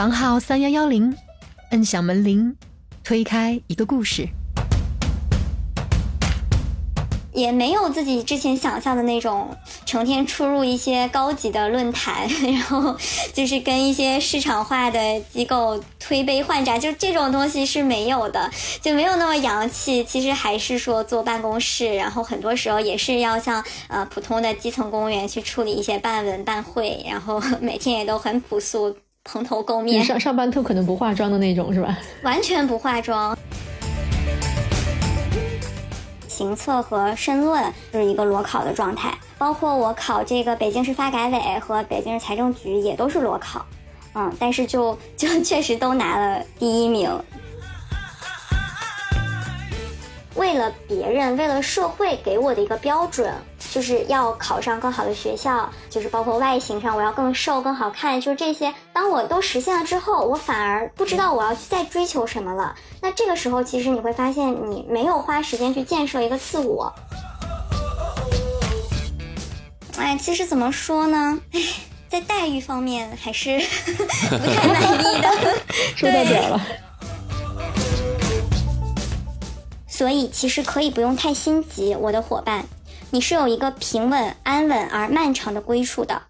[0.00, 1.14] 房号三幺幺零，
[1.72, 2.56] 摁响门铃，
[3.04, 4.26] 推开一个故事。
[7.34, 12.96] 也没有自己之前想象的那种成天出入一些高级的论坛， 然后
[13.34, 20.02] 就是跟一些市场化的机构推杯换盏，就这种东西是没有的，就没有那么洋气。
[20.02, 30.02] 其实还是说坐办公室，然后很多时候也是要像呃普通的基层公务员去处理一些办文办会，然后每天也都很朴素，蓬头垢面。
[30.04, 31.98] 上上班特可能不化妆的那种是吧？
[32.24, 33.36] 完全不化妆。
[36.26, 37.62] 行测和申论
[37.92, 43.64] 是一个裸考的状态，包括我考这个北京市发改委和北京市财政局也都是裸考，
[44.14, 47.10] 嗯，但是就就确实都拿了第一名。
[50.34, 53.30] 为了别人，为了社会给我的一个标准。
[53.72, 58.74] 就是要考上更好的学校，就是包括外形上我要更瘦更好看，就是这些。
[58.92, 62.74] 当我都实现了之后，我反而不知道我要去再追求什么了。
[63.00, 66.92] 那这个时候，其实你会发现你没有花时间去建设一个自我。
[69.98, 71.38] 哎，其实怎么说呢？
[71.52, 71.60] 哎，
[72.08, 73.58] 在待遇方面还是
[74.30, 75.30] 不太满意的。
[75.94, 76.60] 说到点了。
[79.86, 82.64] 所以其实可以不用太心急，我的伙伴。
[83.12, 86.22] 你是有一个平稳、安稳而漫长的归处的，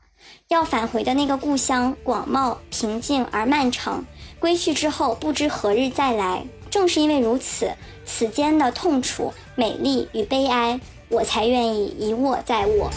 [0.49, 4.03] 要返回的那个故乡广袤、平静而漫长。
[4.39, 6.43] 归去之后，不知何日再来。
[6.71, 7.71] 正是因为如此，
[8.07, 12.91] 此间的痛楚、美丽与悲哀，我才愿意一握再握。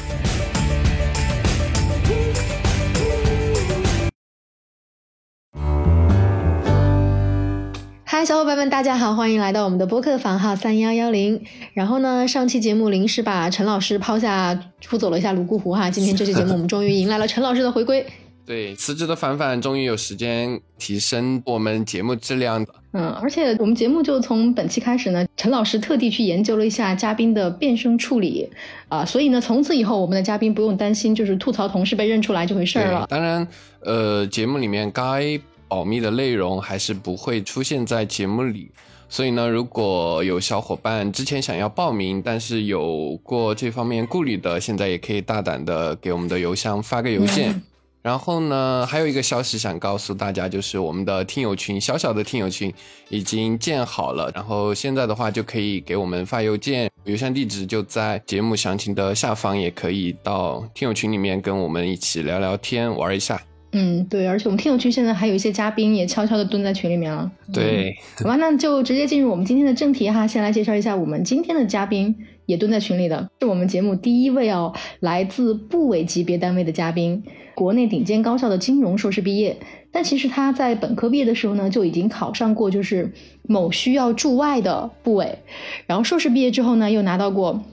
[8.24, 11.44] 嗨，小伙伴们，大家好，欢迎来到我们的播客房号三幺幺零。
[11.74, 15.90] 然后呢，上期节目临时把陈老师抛下，出走了一下泸沽湖哈。
[15.92, 18.06] 今天这期节目，我们终于迎来了陈老师的回归。
[18.46, 22.74] 对，辞职的凡凡终于有时间提升我们节目质量的。
[22.94, 28.50] 嗯，而且我们节目就从本期开始呢，陈老师特地去研究了一下嘉宾的变声处理
[28.88, 33.06] 啊，所以呢，从此以后我们的嘉宾不用担心就是吐槽同事被认出来这回事儿了。
[33.10, 33.46] 当然，
[33.82, 35.38] 呃，节目里面该。
[35.74, 38.70] 保密的内容还是不会出现在节目里，
[39.10, 47.60] 所以呢，如果有小伙伴之前想要报名，但是有过这方面顾虑的，现在也可以大胆的给我们的邮箱发个邮件。
[48.04, 52.72] 然后呢，还有一个消息想告诉大家，就是我们的听友群，小小的听友群
[53.10, 63.42] 已经建好了，然后现在的话就可以给我们发邮件，邮箱地址就在节目详情的下方，也可以到听友群里面跟我们一起聊聊天，玩一下。
[63.76, 67.30] 嗯，对，而且我们听友群现在还有一些嘉宾也悄悄的蹲在群里面了。
[67.52, 70.28] 对， 好吧，那就直接进入我们今天的正题哈。
[70.28, 77.24] 先来介绍一下我们今天的嘉宾，也蹲在群里的，是我们节目第一位哦，来自部委级别单位的嘉宾，
[77.56, 79.58] 国内顶尖高校的金融硕士毕业，
[79.92, 83.12] 但其实他在本科毕业的时候呢，就已经考上过就是
[83.48, 85.40] 某需要驻外的部委，
[85.88, 87.64] 然后硕士毕业之后呢，又拿到过。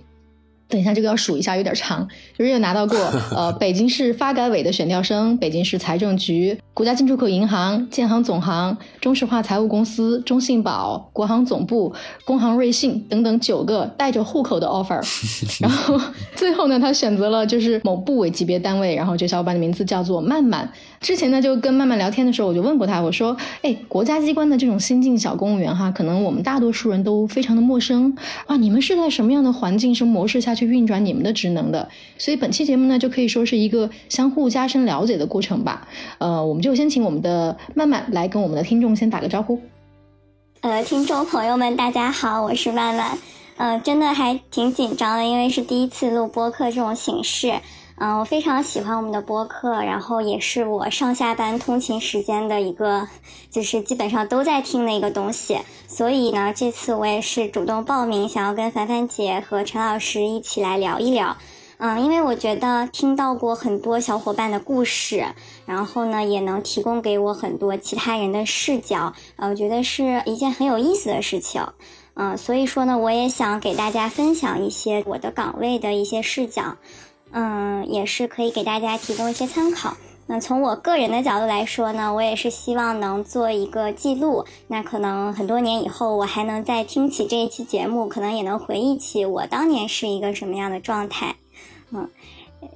[0.70, 2.06] 等一下，这个要数一下，有点长。
[2.38, 2.96] 就是有拿到过，
[3.36, 6.56] 呃， 北京市发改委的选调生，北京市财政局。
[6.72, 11.92] 国家进出口银行、建行总行、中石化财务公司、中信保、国航总部、
[12.24, 14.98] 工行瑞信等等九个带着户口的 offer，
[15.60, 16.00] 然后
[16.36, 20.72] 最后呢，他选择了就是某部委级别单位，然后这小伙伴的名字叫做曼曼。
[21.00, 28.14] 之前呢，就跟曼曼聊天的时候，我就问过他，我说：“哎，国家机关的这种新进小公务员哈，可能我们大多数人都非常的陌生
[28.46, 31.88] 啊，你们是在什么样的环境、什么模式下去运转你们的职能的？”
[32.18, 35.88] 所以本期节目呢，就可以说是一个相互加深了解的过程吧。
[36.18, 36.60] 呃，我们。
[36.60, 39.58] 就先请我们的曼曼来跟我们的听众先打个招呼。
[40.60, 43.16] 呃，听众朋友们，大家好，我是曼曼。
[43.56, 47.54] 呃，真的还挺紧张的，因为是第一次录播客这种形式。
[48.02, 53.06] 嗯，我非常喜欢我们的播客，然后也是我上下班通勤时间的一个，
[53.50, 55.58] 就是基本上都在听的一个东西。
[55.86, 61.36] 所以呢，这次我也是主动报名，想要跟凡凡姐和陈老师一起来聊一聊。
[61.76, 65.26] 嗯，因为我觉得听到过很多小伙伴的故事，
[65.66, 71.62] 然后呢，也能提供给我很多其他人的视角，呃，我觉得是一件很有意思的事情。
[72.14, 76.76] 嗯，所以说呢，我也想给大家分享一些我的岗位的一些视角，
[77.32, 79.96] 嗯，也是可以给大家提供一些参考。
[80.26, 84.44] 那从我个人的角度来说呢，我也是希望能做一个记录。
[84.68, 91.34] 那可能很多年以后，我还能再听起这一期节目，可能也能回忆起我当年是一个什么样的状态。
[91.90, 92.08] 嗯，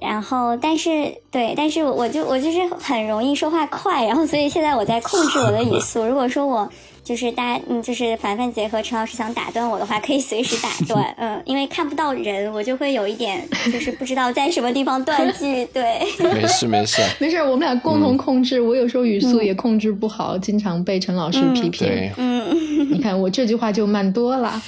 [0.01, 6.03] 然后，但是，对，但是我就我就是很容易说话快，然后，所以现在我在控制我的语 速。
[6.03, 6.69] 如果说我
[7.05, 15.63] 就是大家，嗯，就是凡凡姐和陈老师想打断我的话，可以随时打断， 嗯，因为看不到人，我就会有一点就是不知道在什么地方断句。
[15.67, 15.99] 对，
[16.33, 18.59] 没事没事没事，我们俩共同控制。
[18.59, 22.11] 我有时候语速也控制不好，经常被陈老师批评。
[22.17, 24.59] 嗯，你看我这句话就慢多了。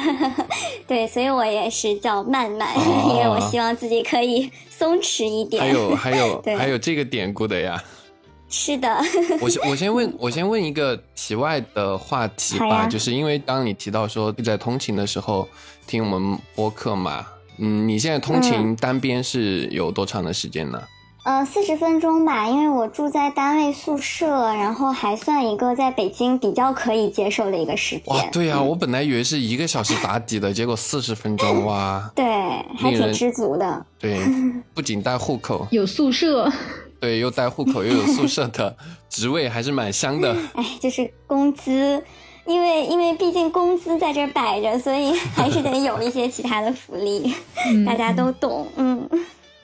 [0.86, 2.68] 对，所以我也是叫慢慢，
[3.08, 5.62] 因为我希望自己可以松弛一点。
[5.62, 7.82] 还有还有还有这个典故的呀。
[8.52, 8.96] 是的，
[9.40, 15.48] 我先我先问，我先问一个题外的话题吧，就是因为当你提到说在通勤的时候
[15.86, 17.26] 听我们播客嘛，
[17.58, 20.80] 嗯，你现在通勤单边是有多长的时间呢？
[21.24, 28.14] 呃，四十分钟吧，因为我住在单位宿舍，然后还算一个在北京比较可以接受的一个时间。
[28.14, 32.24] 哇，对呀，我本来以为是一个小时打底的，结果四十分钟，哇，对，
[32.76, 33.86] 还挺知足的。
[34.00, 34.18] 对，
[34.74, 36.50] 不仅带户口， 有宿舍，
[37.02, 38.76] 对，又带户口又有宿舍的
[39.08, 40.32] 职位，还是蛮香的。
[40.54, 42.00] 哎，就是工资，
[42.46, 47.34] 因为因为毕竟工资在这摆着，所以还是得有一些其他的福利，
[47.84, 49.08] 大家都懂，嗯。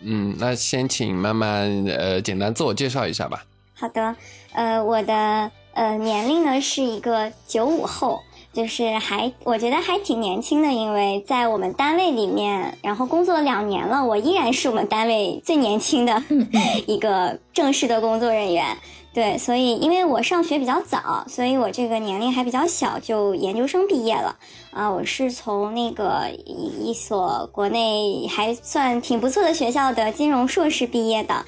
[0.01, 3.45] 嗯，那先请慢慢呃简单自我介绍一下吧。
[3.73, 4.17] 好的，
[4.53, 8.21] 呃，我的呃年龄呢是一个九五后，
[8.53, 16.23] 就是还我觉得还挺年轻的，因为在我们单位里面，然后工作了两年了，我依然是我们单位最年轻的
[16.87, 18.77] 一个正式的工作人员。
[19.15, 24.37] 对，所以因为我上学比较早，所以我这个年龄还比较小，就研究生毕业了。
[24.71, 31.45] 啊，我是从那个一一所国内还算挺不错的学校的金融硕士毕业的。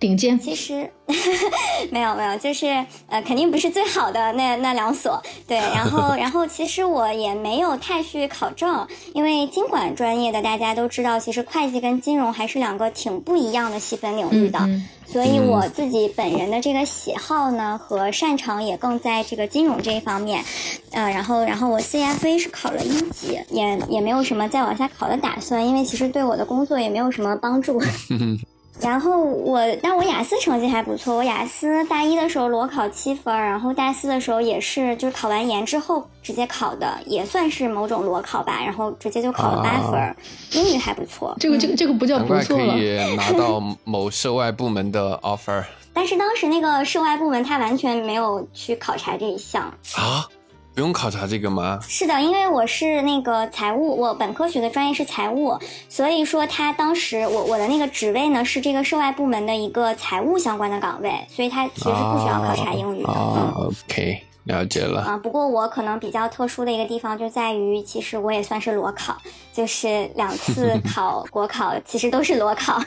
[0.00, 0.90] 顶尖，其实
[1.92, 2.66] 没有没有，就是
[3.06, 14.58] 呃，肯定不是最好的那那两所，对， 然后然后其实我也没有太去考证，因为经管专业的大家都知道，其实会计跟金融还是两个挺不一样的细分领域的，
[15.06, 20.42] 所以我自己本人的这个喜好呢和擅长也更在这个金融这一方面，
[20.92, 27.78] 呃，然后然后我 CFA 是考了一级，也也没有什么再往下考的打算，因为其实对我的工作也没有什么帮助。
[28.82, 31.16] 然后我，但我雅思成绩还不错。
[31.16, 38.60] 我雅思大一的时候裸考七分，然后大四的时候也是，就是考完研之后直接考的，也算是某种裸考吧。
[38.64, 40.16] 然后直接就考了八分，
[40.52, 41.36] 英语还不错。
[41.38, 45.62] 这个这个这个不叫不错可以拿到某涉外部门的 offer。
[45.92, 49.62] 但是当时那个涉外部门他完全没有去考察这一项
[49.96, 50.26] 啊。
[50.80, 51.78] 不用考察这个吗？
[51.86, 55.58] 是的，因为我是那个财务，我本科学的专业是财务，
[55.90, 63.10] 所以说他当时我我的那个职位呢是这个涉外部门的一个财务相关的岗位，所以他其实不需要考察英语的。
[63.10, 65.02] OK，了解了。
[65.02, 69.14] 啊，不过我可能比较特殊的一个地方就在于，其实我也算是裸考，
[69.52, 72.80] 就是两次考国考，其实都是裸考。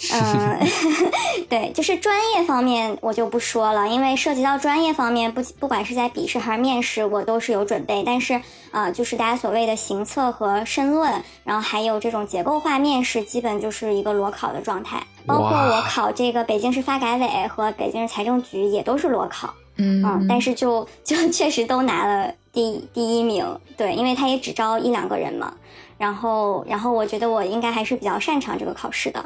[0.12, 0.58] 嗯，
[1.50, 8.02] 对，就是专业方面我就不说了，因为涉及到专业方面，不不管是在笔试还是面试，我都是有准备。
[8.02, 15.02] 但是啊，就是大家所谓的行测和申论，然后还有这种结构化面试，基本就是一个裸考的状态。
[15.26, 19.52] 包括我考这个北京市发改委和北京市财政局也都是裸考。
[19.76, 23.44] 嗯，但是就就确实都拿了第第一名。
[23.76, 25.52] 对，因为他也只招一两个人嘛。
[25.98, 29.22] 然后，然后我觉得我应该还是比较擅长这个考试的。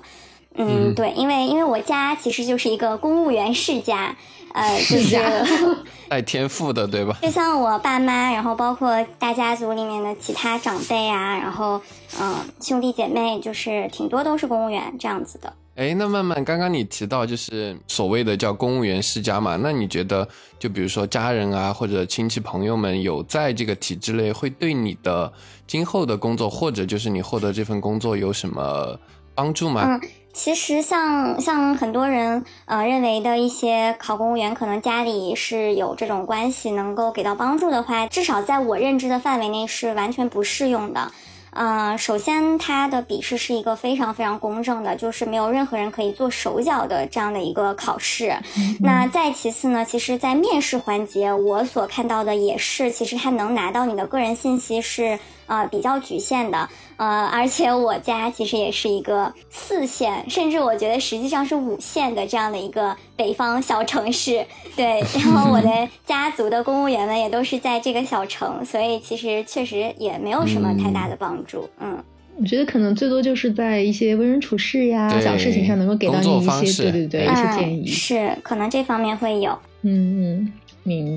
[0.56, 4.17] 嗯，对，因为因为我家其实就是一个公务员世家，
[4.53, 5.19] 呃， 就是
[6.09, 7.19] 带天赋的，对吧？
[7.23, 11.81] 就像我爸妈，然后包括大家族里面的其他长辈啊，然后
[12.21, 15.53] 嗯，兄弟姐妹，就是挺多都是公务员这样子的。
[15.75, 25.32] 哎，那曼曼刚刚你提到就是所谓的叫公务员世家嘛，那你觉得就比如说家人啊或者亲戚朋友们有在这个体制内，会对你的
[25.67, 28.96] 今后的工作或者就是你获得这份工作有什么
[29.34, 29.82] 帮助吗？
[30.01, 30.01] 嗯。
[30.34, 41.12] 其实像像很多人呃认为的一些考公务员，可能家里是有这种关系能够给到帮助的话，至少在我认知的范围内是完全不适用的。
[41.53, 48.36] 嗯，首先它的笔试是一个非常非常公正的，就是没有任何人可以做手脚的这样的一个考试。
[48.81, 55.17] 那再其次呢，其实，在面试环节，我所看到的也是，其实它能拿到你的个人信息是。
[55.46, 64.44] 呃，比较局限的，呃，而且我家其实也是一个四线，甚至我觉得实际上是五线的这样的一个北方小城市，
[64.77, 65.01] 对。
[65.15, 71.69] 然后我的 家族的公务员们也都是在这个小城，所以其实确实也没有什么太大的帮助。
[71.81, 71.96] 嗯，
[72.36, 77.86] 我觉得可能最多就是在一些为人处事呀、小事情上能够给到你一些，对对对，一些建议。
[77.86, 79.56] 是，可能这方面会有。
[79.82, 80.53] 嗯嗯。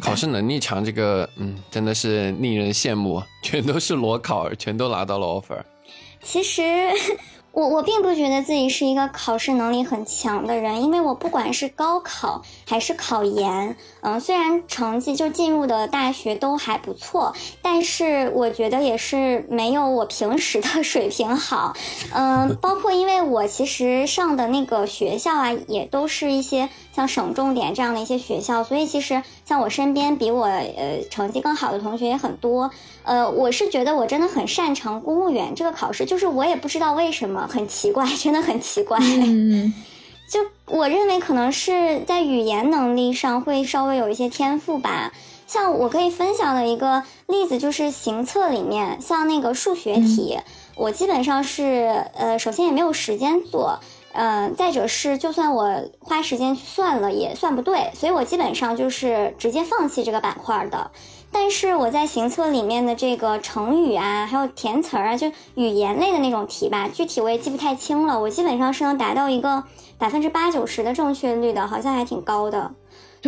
[0.02, 3.22] 考试能力强，这个嗯，真的是令人羡慕。
[3.44, 5.62] 全都是裸考，全都拿到了 offer。
[6.22, 6.62] 其实。
[7.58, 17.34] 我我并不觉得自己是一个考试能力很强的人，因为我不管是高考还是考研，嗯，虽然成绩就进入的大学都还不错，
[17.64, 21.74] 但是我觉得也是没有我平时的 水平好，
[22.14, 32.70] 嗯， 包括因为我其实上的那个学校啊，也都是一些像省重点这样的一些学校，所以其实像我身边比我呃成绩更好的同学也很多，
[33.02, 37.47] 呃，我是觉得我真的很擅长公务员这个考试，就是我也不知道为什么。
[37.48, 39.00] 很奇怪， 真的很奇怪。
[39.00, 39.74] 嗯，
[40.30, 45.12] 就我认为可能是在语言能力上会稍微有一些天赋吧。
[45.48, 50.38] 像我可以分享的一个例子就是行测里面，像那个数学题，
[50.76, 53.80] 我基本上是呃，首先也没有时间做，
[54.12, 60.92] 嗯，再者是就算我花时间去算了也算不对，所以我基本上就是直接放弃这个板块的。
[61.40, 68.20] 但是我在行测里面的这个成语啊，还有填词儿啊，就语言类的那种题吧，具体我也记不太清了。
[68.20, 69.64] 我基本上是能达到一个
[70.00, 72.72] 百分之八九十的正确率的，好像还挺高的。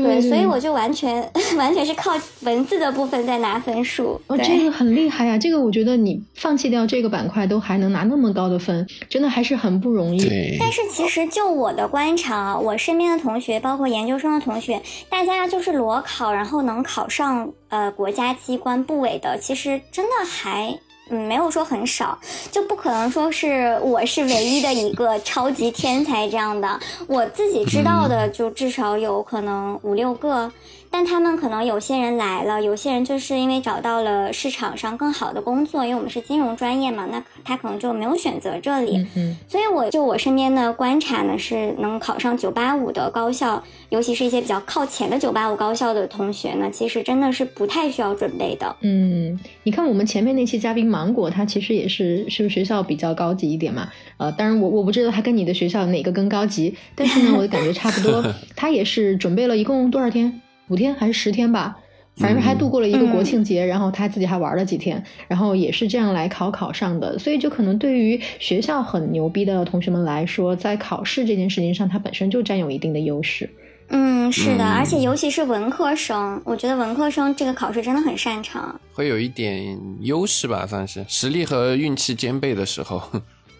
[0.04, 1.22] 对，所以我就完全
[1.58, 4.20] 完全是靠文字的部分在拿分数。
[4.28, 5.38] 哦，这个很厉害呀！
[5.38, 10.58] 这个我觉得你放弃掉这个板块都还能拿那么高的分，真的还是很不容易。
[10.60, 20.78] 但是其实就我的观察，我身边的同学，包括研究生的同学，大家就是裸考，然后能考上呃国家机关部委的，其实真的还。
[21.10, 22.18] 嗯，没有说很少，
[22.52, 26.80] 就不可能说是我是唯一的一个超级天才这样的。
[27.08, 30.52] 我自己知道的，就至少有可能五六个。
[30.92, 39.08] 但他们可能有些人来了，有些人就是因为找到了市场上更好的工作，因为我们是金融专业嘛，那他可能就没有选择这里。
[39.16, 48.76] 嗯，所以我就我身边的观察呢，是能考上九八五的高校，尤其是一些比较靠前的九八五高校的同学呢，其实真的是不太需要准备的。
[48.82, 53.88] 嗯，你看我们前面那期嘉宾芒果，他其实也是是不是学校比较高级一点嘛？
[54.18, 58.24] 呃，当然我我不知道他跟你的学校哪个更高级，但是呢，我的感觉差不多。
[58.56, 60.42] 他也是准备了一共多少天？
[60.70, 61.78] 五天还是十天吧，
[62.16, 67.18] 反正还度过了一个国庆节，然后他自己还玩了几天，然后也是这样来考考上的。
[67.20, 73.50] 所以就可能对于学校很牛逼的同学们来说，在考试这件事情上，他本身就占有一定的优势。
[73.92, 83.02] 嗯，是的，而且尤其是文科生，我觉得文科生这个考试真的很擅长，会有一点优势吧，算是实力和运气兼备的时候。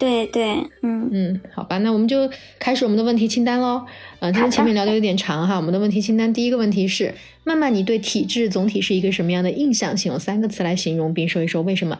[0.00, 3.84] 对对，嗯嗯，好吧，那我们就开始我们的问题清单喽。
[4.20, 7.14] 嗯，今天前面聊的有点长哈，我们的问题清单第一个问题是：
[7.44, 9.94] 曼曼，你对体质总体是一个什么样的印象？
[9.94, 11.98] 请用三个词来形容，并说一说为什么。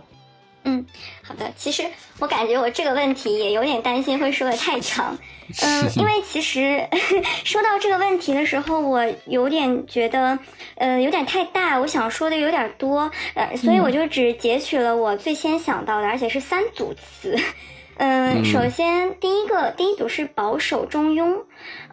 [0.64, 0.86] 嗯，
[1.22, 1.52] 好的。
[1.56, 1.82] 其实
[2.20, 5.18] 我感觉我这个问题也有点担心会说的太长。
[5.62, 6.82] 嗯， 因为其实
[7.44, 10.38] 说到这个问题的时候，我有点觉得，
[10.76, 17.36] 呃，有点太大，我想说的有点多，呃，所以我就只截取了我最先想到的，而且是三组词。
[17.36, 17.42] 嗯，
[18.44, 21.42] 首先第一个第一组是保守中庸，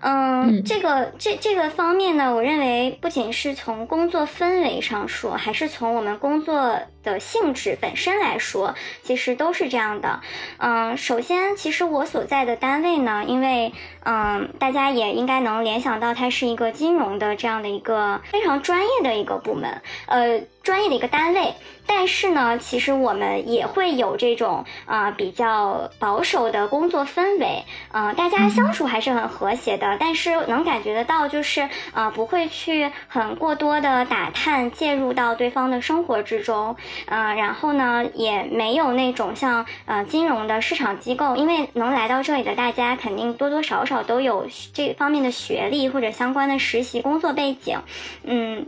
[0.02, 10.22] 嗯，这个这这个方面呢，我认为不仅是从工作氛围上说，还是从我们工作的性质本身来说，其实都是这样的。
[10.58, 13.74] 嗯，首先，其实我所在的单位呢，因为
[14.04, 20.42] 嗯，大家也应该能联想到，它是一个金融的这样的一个非常专业的一个部门，呃。
[20.68, 21.54] 专业的一个单位，
[21.86, 27.64] 但是呢，其实我们也会有这种啊比较保守的工作氛围，
[27.94, 36.76] 嗯，大家相处还是很和谐的，但是能感觉得到，就是呃不会去很过多的打探介入到对方的生活之中，
[37.06, 47.80] 嗯，然后呢也没有那种像呃金融的市场机构，因为能来到这里的大家肯定多多少少都有这方面的学历或者相关的实习工作背景，
[48.24, 48.66] 嗯。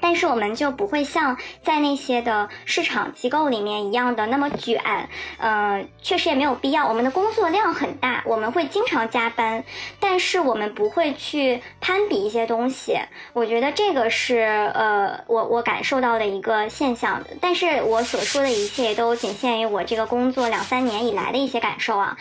[0.00, 6.86] 但是我们就不会像在那些的市场机构里面一样的那么卷，呃，确实也没有必要。
[6.88, 9.64] 我们的工作量很大，我们会经常加班，
[10.00, 12.98] 但是我们不会去攀比一些东西。
[13.32, 14.38] 我觉得这个是
[14.74, 17.22] 呃，我我感受到的一个现象。
[17.40, 22.16] 但是我所说的一切都仅限于我这个工作两三年以来的一些感受啊。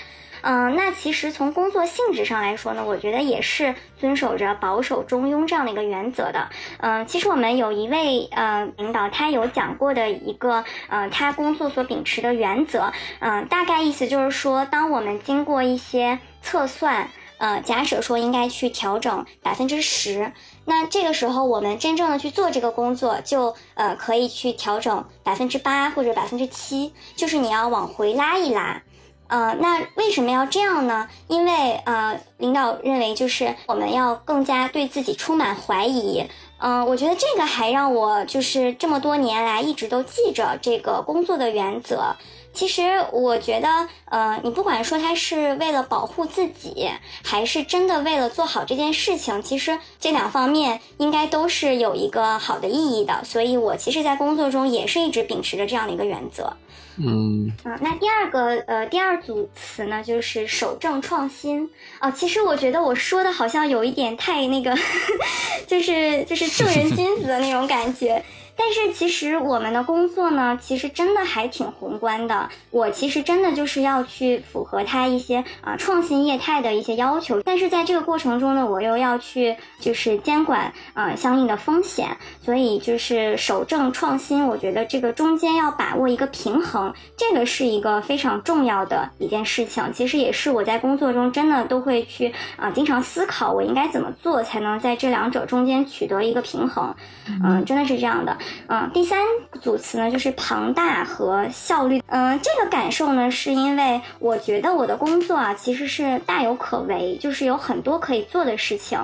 [0.47, 6.47] 嗯，那其实从工作性质上来说呢，我觉得也是遵守着保守中庸这样的一个原则的。
[6.77, 12.93] 嗯，其实我们有一位呃领导，他有讲过的一个呃他工作所秉持的原则。
[13.21, 17.09] 嗯，大概意思就是说，当我们经过一些测算，
[17.39, 20.31] 呃，假设说应该去调整百分之十，
[20.65, 28.83] 那这个时候我们真正的去做这个工作，就呃可以去调整百分之八或者百分之七，就是你要往回拉一拉。
[29.27, 31.07] 呃，那为什么要这样呢？
[31.27, 36.25] 因为呃，领导认为就是我们要更加对自己充满怀疑。
[36.57, 42.15] 嗯，我觉得这个还让我就是这么多年来一直都记着这个工作的原则。
[42.53, 43.67] 其实我觉得，
[44.05, 46.89] 呃，你不管说他是为了保护自己，
[47.21, 53.25] 还是真的为了做好这件事情，其实这两方面应该都是有一个好的意义的。
[53.25, 56.53] 所以我其实，在工作中也是一直秉持着这样的一个原则。
[56.97, 62.11] 嗯，那第二个呃，第二组词呢，就是守正创新哦。
[62.11, 64.73] 其实我觉得我说的好像有一点太那个，
[65.67, 68.23] 就是就是正人君子的那种感觉。
[68.57, 72.49] 但是其实我们的工作呢，其实真的还挺宏观的。
[72.71, 89.83] 我其实真的就是要去符合它一些啊创新业态的一些要求，但是在这个过程中呢，我又要去就是监管啊相应的风险，所以就是守正创新，我觉得这个中间要把握一个平衡，这个是一个非常重要的一件事情。
[89.93, 96.95] 其实也是我在工作中真的都会去啊经常思考，我应该怎么做才能在这两者中间取得一个平衡。
[97.43, 98.37] 嗯，真的是这样的。
[98.67, 99.19] 嗯，第三
[99.61, 102.01] 组词呢，就是庞大和效率。
[102.07, 108.99] 嗯，这个感受呢，是因为我觉得我的工作啊，其实是大有可为，就是有很多可以做的事情。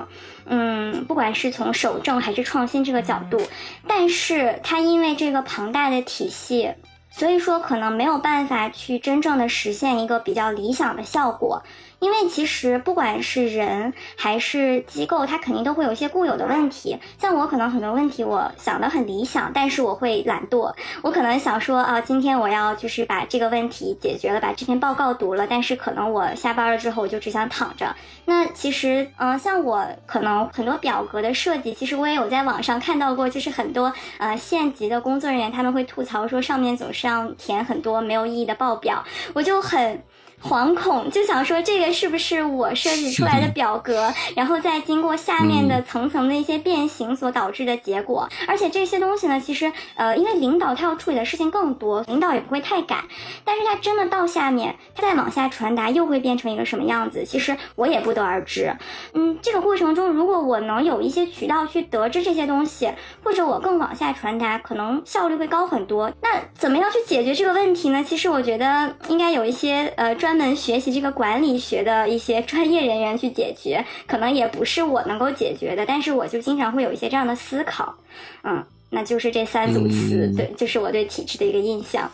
[0.46, 3.40] 嗯，不管是从守正还是创新这个角度，
[3.86, 6.74] 但是它因为这个庞大的体系，
[7.10, 11.62] 所以说可能没有办法去真正的实现一个比较理想的效果。
[12.02, 16.98] 因为其实不管是人还是机构，它肯定都会有一些固有的问题。
[17.16, 20.74] 像我可能很多问题我想的很理想，但是我会懒惰。
[21.00, 27.94] 我可能想说啊，今天我要就是把这个问题解决了，把这篇报告读了，但是可能我下班了之后我就只想躺着。
[28.24, 39.04] 那其实，嗯，像我可能很多表格的设计，其实我也有在网上看到过，就是很多呃县级的工作人员他们会吐槽说，上面总是要填很多没有意义的报表，
[39.34, 40.02] 我就很。
[40.42, 48.28] 惶恐就想说这个是不是我设计出来的表格，然后再经过下面的层层的一些变形所导致的结果。
[48.48, 53.04] 而且这些东西呢，其实呃，因为领导他要处理的事情更多，领导也不会太赶。
[53.44, 57.24] 但是他真的到下面，他再往下传达又会变成一个什么样子？
[57.24, 58.76] 其实我也不得而知。
[59.14, 66.12] 嗯，这个过程中，如果我能有一些渠道去得知这些东西，或者我更往下传达，可能效率会高很多。
[66.20, 68.02] 那怎么样去解决这个问题呢？
[68.02, 70.31] 其实我觉得应该有一些呃专。
[70.32, 77.94] 专门学习这个管理学的一些专业人员去解决，可能也不是我能够解决的，但是我就经常会有一些这样的思考，
[78.42, 82.10] 嗯，那就是这三组词，对，就是我对体制的一个印象。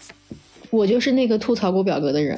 [0.71, 2.37] 我就是那个吐槽过表格的人，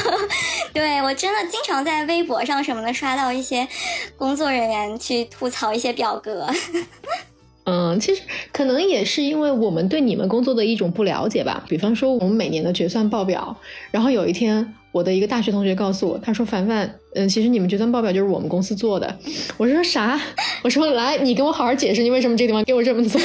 [0.72, 3.68] 对我真的经常在微博上什么的刷到一些
[4.16, 6.46] 工作人员去吐槽一些表格。
[7.64, 11.62] 嗯，其实可能也是因为我们对你们工作的一种不了解吧。
[11.68, 13.54] 比方说，我们每年的决算报表，
[13.92, 19.18] 然后有一天，我的一个大学同学告诉我，他说：“凡凡，嗯，其实你们决算报表就是我们公司做的。
[19.56, 20.20] ”我说：“啥？”
[20.62, 23.20] 我说：“来，你给我好好解释，你为什么这个地方给我这么做？”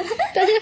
[0.34, 0.52] 但是，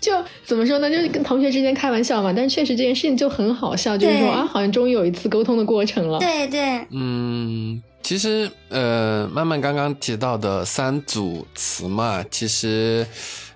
[0.00, 0.12] 就
[0.44, 0.88] 怎么说呢？
[0.88, 2.32] 就是跟同学之间开玩笑嘛。
[2.32, 6.18] 但是确实这件事情就很好笑，就是说啊，好像终于有一次沟通的过程了。
[6.20, 7.82] 对对，嗯。
[8.02, 13.06] 其实，呃，曼曼刚刚提到的三组词嘛，其实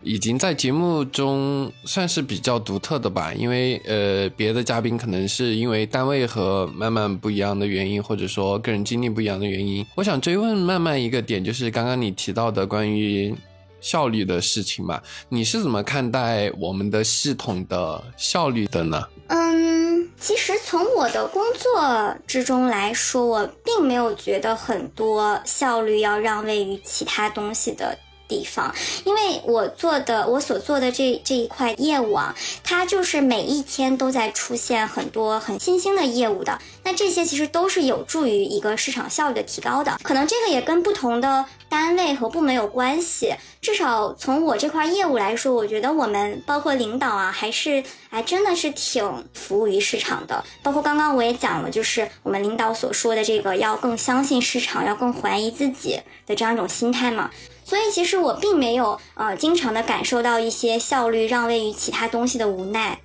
[0.03, 3.33] 已经在节目中算是比较独特的吧。
[3.33, 9.87] 因为，呃，别的嘉宾可能是因为单位和曼曼不一样的原因，或者说个人经历不一样的原因。
[9.95, 13.35] 我想追问曼曼一个点，就是刚刚你提到的关于
[13.81, 15.01] 效率的事情嘛，
[15.31, 19.03] 你是怎么看待我们的系统的效率的呢？
[19.29, 27.97] 嗯，其实从我的工作之中来说，我并没有觉得很多效率要让位于其他东西的
[28.29, 41.47] 地方，因为我做的我所做的这这一块业务啊，它就是每一天都在出现很多很新兴的业务的，那这些其实都是有助于一个市场效率的提高的，可能这个也跟不同的。
[41.73, 50.45] 单位和部门有关系，至少从我这块业务来说，我觉得我们包括领导啊，还是还真的是挺服务于市场的。
[50.63, 57.31] 包括刚刚我也讲了，就是我们领导所说的这个要更相信市场，要更怀疑自己的这样一种心态嘛。
[57.65, 63.01] 所以其实我并没有呃经常的感受到一些效率让位于其他东西的无奈。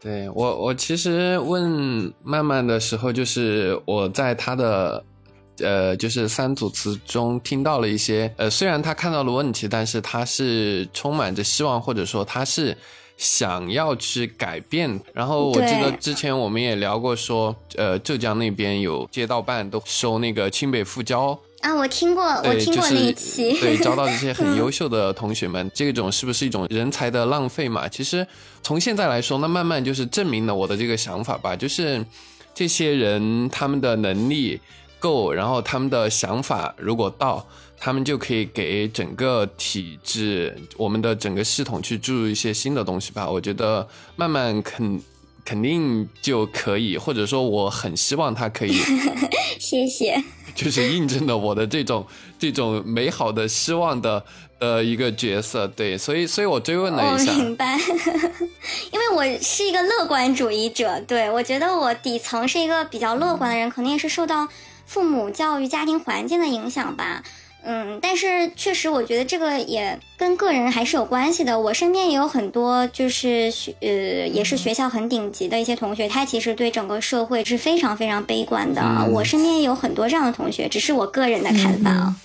[0.00, 5.04] 对我，我其实问曼曼的时候，就是我在他的。
[5.58, 12.76] 呃，就是三组词中听到了一些，呃，虽然他看到了问题，但是他是充满着希望，或者说他是
[13.16, 15.00] 想要去改变。
[15.14, 27.88] 然后我记得之前我们也聊过，说，呃，浙江那边有街道办都收那个清北复交啊，我听过，我听过那一期，对，招到这些 很优秀的同学们，这种是不是一种人才的浪费嘛？
[27.88, 28.26] 其实
[28.62, 32.04] 从现在来说，那慢慢就是证明了我的这个想法吧，就是
[32.54, 34.60] 这些人他们的能力。
[34.98, 37.46] 够，然后他们的想法如果到，
[37.78, 43.28] 他们就可以给整个体制、我们的整个系统去注入一些新的东西吧。
[43.28, 45.00] 我觉得慢慢肯
[45.44, 48.72] 肯定就可以，或者说我很希望他可以。
[49.58, 50.22] 谢谢。
[50.56, 52.06] 就是印证了我的这种
[52.38, 54.24] 这种美好的希望的
[54.58, 57.30] 呃一个角色，对，所以所以我追问了一下。
[57.30, 57.76] 我明白，
[58.90, 64.48] 因为我是一个乐观主义者，对我觉得我底层是一个比较乐观的人，可能也是受到
[64.86, 67.22] 父母教育、家庭环境的影响吧。
[67.68, 71.58] 嗯，但是确实，我觉得这个也跟个人还是有关系的。
[71.58, 73.88] 我身边也有很多就是学呃，
[74.28, 78.80] 也是学校很顶级的一些同学，他其实对整个社会是非常非常悲观的。
[79.10, 82.16] 我身边也有很多这样的同学，只是我个人的看法啊。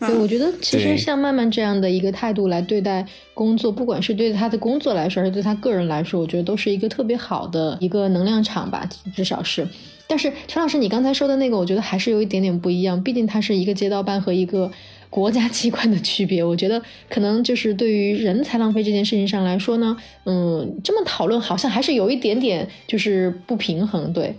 [0.00, 9.66] 对，我觉得其实像曼曼这样的一个态度来对待工作，不管是对他的工作来说，还是对他个人来说，我觉得都是一个特别好的一个能量场吧，至少是。
[10.10, 13.00] 但是陈老师，你刚才说的那个，我觉得还是有一点点不一样。
[13.00, 14.68] 毕竟它是一个街道办和一个
[15.08, 16.42] 国家机关的区别。
[16.42, 24.12] 我觉得可能就是对于人才浪费这件事情上来说呢，嗯，这么讨论好像还是有一点点就是不平衡。
[24.12, 24.34] 对，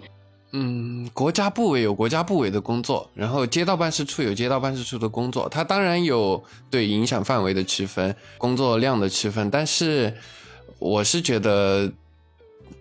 [0.52, 9.50] 嗯，国家部委有国家部委的工作，然后街道办事处有街道办事处的工作，它当然有对影响范围的区分、工作量的区分。
[9.50, 10.14] 但是
[10.80, 11.90] 我是觉得，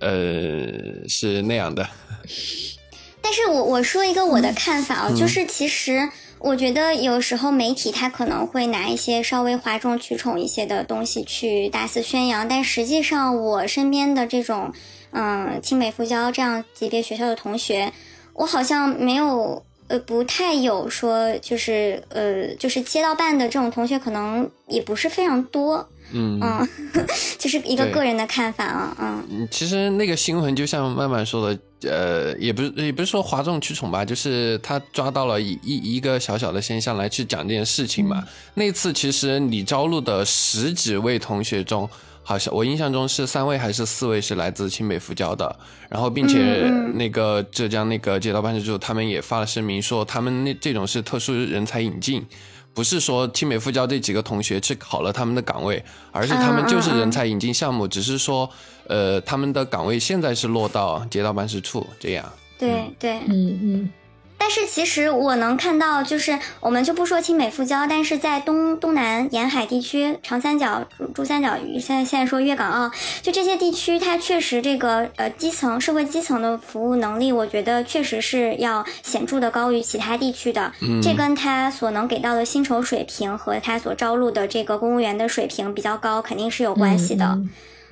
[0.00, 1.86] 呃，是那样的。
[3.22, 14.72] 但是我我说一个我的看法啊，就是其实我觉得有时候媒体他可能会拿一些稍微哗众取宠一些的东西去大肆宣扬，但实际上我身边的这种
[15.12, 17.92] 嗯清北复交这样级别学校的同学，
[18.32, 25.88] 我好像没有呃不太有说就是呃就是街道办的这种同学可能也不是非常多。
[26.12, 26.68] 嗯嗯，
[27.38, 28.96] 就是一个个人的看法啊，
[29.30, 29.46] 嗯。
[29.48, 38.24] 其实那个新闻就像曼曼说的，呃，也不是也不是说哗众取宠吧，就是他抓到了一一一个小小的现象来去讲这件事情嘛。
[38.54, 41.88] 那次其实你招录的十几位同学中，
[42.22, 45.56] 好像我印象中是三位还是四位是来自清北复交的，
[45.88, 52.26] 然后并且那个浙江那个街道办事处他们也发了声明说，他们那这种是特殊人才引进。
[52.72, 58.48] 不是说清美复交这几个同学去考了他们的岗位，而是他们就是人才引进项目，只是说，
[58.86, 62.32] 呃，他们的岗位现在是落到街道办事处这样。
[62.58, 63.92] 对对，嗯嗯。
[64.40, 70.82] 但是其实我能看到，就是我们就不说清北复交，但是在东东南沿海地区，长三角、
[71.14, 80.72] 珠三角，现在现在说粤港澳，就这些地区，它确实这个呃基层社会基层的服务能力，我觉得确实是要显著的高于其他地区的。
[81.02, 87.38] 这跟它所能给到的薪酬水平和它所招录的这个公务员的水平比较高，肯定是有关系的。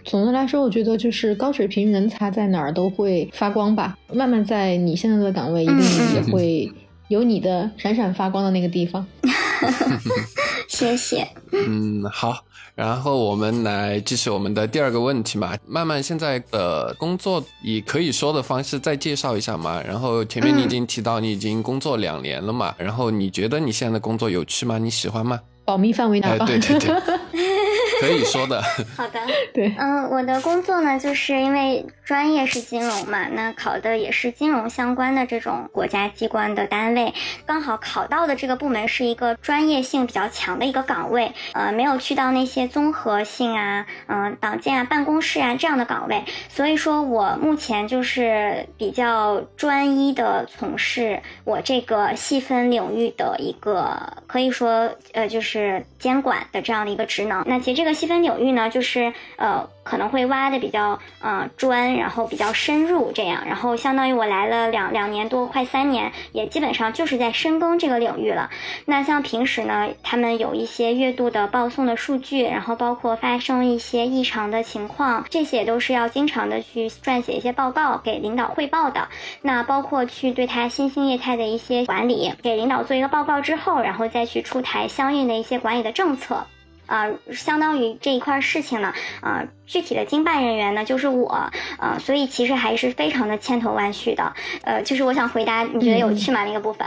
[0.04, 3.96] 总的来说，我觉得就是高水平人才在哪儿都会发光吧。
[4.12, 5.78] 慢慢在你现在的岗位，一定
[6.14, 6.72] 也会
[7.08, 9.06] 有你的闪闪发光的那个地方。
[10.68, 11.26] 谢谢。
[11.52, 12.44] 嗯，好。
[12.74, 15.52] 然后我们来继续我们的第二个问题嘛。
[15.66, 19.82] 慢慢现在的工作以可以说的方式再介绍一下嘛。
[19.82, 22.72] 然后前面你已经提到你已经工作两年了嘛。
[22.78, 24.78] 然后你觉得你现在的工作有趣吗？
[24.78, 25.40] 你喜欢吗？
[25.64, 26.46] 保密范围内吧。
[26.46, 26.94] 对对对。
[28.00, 28.62] 可以说的，
[28.96, 29.20] 好的，
[29.52, 37.12] 对，嗯，我的工作呢，就是因为专业是金融嘛，那考的也是金融相关的这种国家机关的单位，
[37.44, 57.42] 刚好考到的这个部门是一个专业性比较强的一个岗位，呃，没有去到那些综合性啊，嗯，党建啊、办公室啊这样的岗位，所以说我目前就是比较专一的从事我这个细分领域的一个，可以说呃，就是监管的这样的一个职能。
[57.44, 57.87] 那其实这个。
[57.92, 68.50] 细分领域呢，就是呃可能会挖的比较呃专，然后比较深入这样，然后相当于我来了两两年多，快三年，也基本上就是在深耕这个领域了。
[68.84, 79.08] 那像平时呢，他们有一些月度的报送的数据，然后包括发生一些异常的情况，这些都是要经常的去撰写一些报告给领导汇报的。
[79.42, 86.46] 那包括去对他新兴业态的一些管理，给领导做一个报告之后，然后再去出台相应的一些管理的政策。
[86.88, 96.44] 啊，相当于这一块事情呢，啊，具体的经办人员呢就是我，啊，所以其实还是非常的千头万绪的，呃，就是我想回答你觉得有趣吗？
[96.44, 96.86] 那个部分，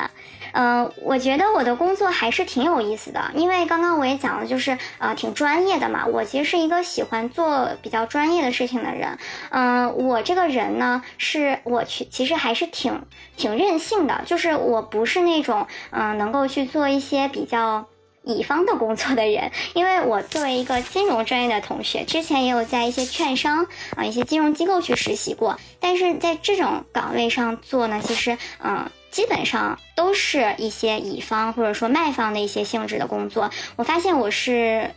[0.54, 9.18] 嗯，我觉得我的工作还是挺有意思的，因为刚刚我也讲了，就是呃挺专业的嘛，我其实是一个喜欢做比较专业的事情的人，
[9.52, 13.04] 嗯，我这个人呢是我去其实还是挺
[13.38, 17.86] 挺任性的，就是我不是那种嗯能够去做一些比较。
[18.24, 33.50] 乙方的工作的人，因为我作为一个金融专业的同学，之前也有在一些券商啊、一些金融机构去实习过，但是在这种岗位上做呢，其实嗯，基本上都是一些乙方或者说卖方的一些性质的工作。
[33.76, 34.92] 我发现我是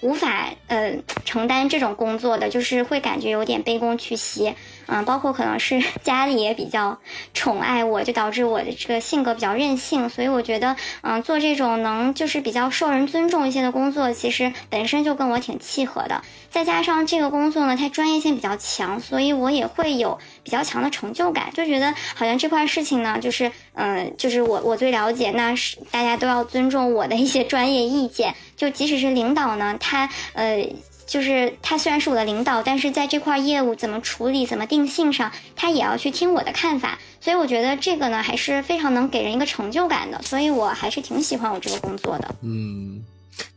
[0.00, 4.54] 无法呃承担这种工作的，就是会感觉有点卑躬屈膝，
[4.86, 6.98] 嗯，包括可能是 家里也比较
[7.34, 16.22] 宠爱我，就导致我的这个性格比较任性，所以我觉得，嗯，做这种能就是比较受人尊重一些的工作，其实本身就跟我挺契合的。
[16.50, 30.72] 再加上这个工作呢，它专业性比较强，所以我也会有比较强的成就感，就觉得好像这块事情呢，就是嗯，就是我我最了解，那是大家都要尊重我的一些专业意见，就即使是领导呢，他呃，
[31.04, 42.32] 就是他虽然是我的领导，但是在这块业务怎么处理、怎么定性上，他也要去听我的看法，所以我觉得这个呢，还是非常能给人一个成就感的，所以我还是挺喜欢我这个工作的。
[42.42, 43.02] 嗯，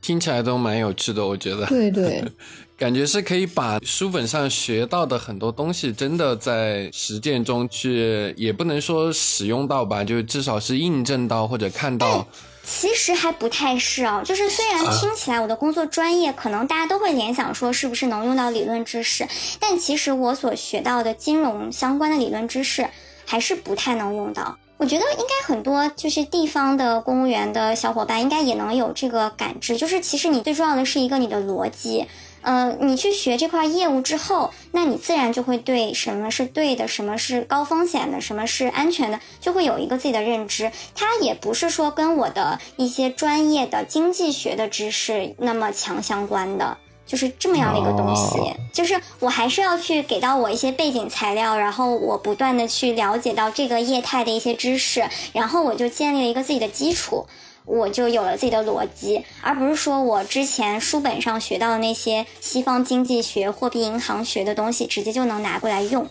[0.02, 1.68] 听起来都蛮有趣的，我觉得。
[1.68, 2.24] 对对。
[2.80, 12.26] 感觉是可以把书本上学到的很多东西，真的在实践中去，也不能说使用到吧，就至少是印证到或者看到。
[12.64, 19.28] 其实还不太是哦，就是虽然听起来我的工作专业，可能大家都会联想说是不是能用到理论知识，
[19.60, 22.88] 但其实我所学到的金融相关的理论知识，
[23.26, 24.58] 还是不太能用到。
[24.78, 32.06] 我觉得应该很多就是地方的公务员的小伙伴，应该也能有这个感知，就是其实你最重要的是一个你的逻辑。
[32.42, 40.72] 呃，你去学这块业务之后，那你自然就会对什么是对的，什么是高风险的，什么是安全的，就会有一个自己的认知。
[40.96, 48.40] 它也不是说跟我的一些专业的经济学的知识那么强相关的，就是这么样的一个东西。
[48.72, 57.26] 就是我还是要去给到我一些背景材料，然后我不断的去了解到这个业态的一些知识，然后我就建立了一个自己的基础。
[57.66, 66.08] 我就有了自己的逻辑，而不是说我之前书本上学到的那些西方经济学、货币银行学的东西，直接就能拿过来用。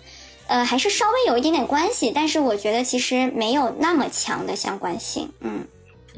[0.46, 5.30] 呃，还是稍微有一点点关系，但是我觉得其实没有那么强的相关性。
[5.40, 5.66] 嗯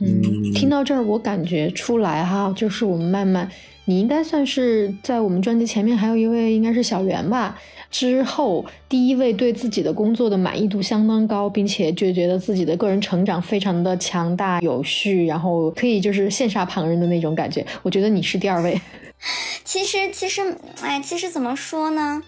[0.01, 3.51] 嗯，听到这儿，我感觉出来哈，就是我们慢慢，
[3.87, 7.59] 你应该算是在我们专辑前面还有一位，应该是小袁吧。
[7.91, 17.67] 之后，第一位对自己的工作的满意度相当高，并且就觉得自己的个人成长非常的强大有序，然后可以就是羡煞旁人的那种感觉。
[17.83, 18.81] 我觉得你是第二位。
[19.65, 22.23] 其实，其实，哎，其实怎么说呢？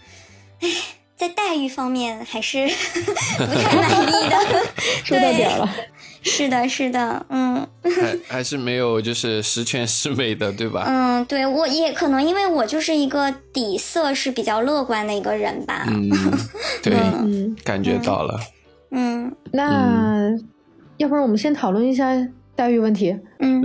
[0.61, 0.68] 哎，
[1.16, 2.66] 在待遇方面还是
[3.38, 4.37] 不太满意的。
[5.05, 5.68] 说到点了。
[6.23, 10.85] 是的，是的，嗯，还还是没有就是十全十美的，对吧？
[10.87, 15.85] 嗯，对，我也可能因为我就是一个底色是比较乐观的一个人吧。
[15.89, 16.11] 嗯，
[16.83, 16.95] 对，
[17.65, 18.41] 感觉到了。
[18.93, 20.31] 嗯，那
[20.97, 22.07] 要不然我们先讨论一下。
[22.55, 23.62] 待遇问题，嗯，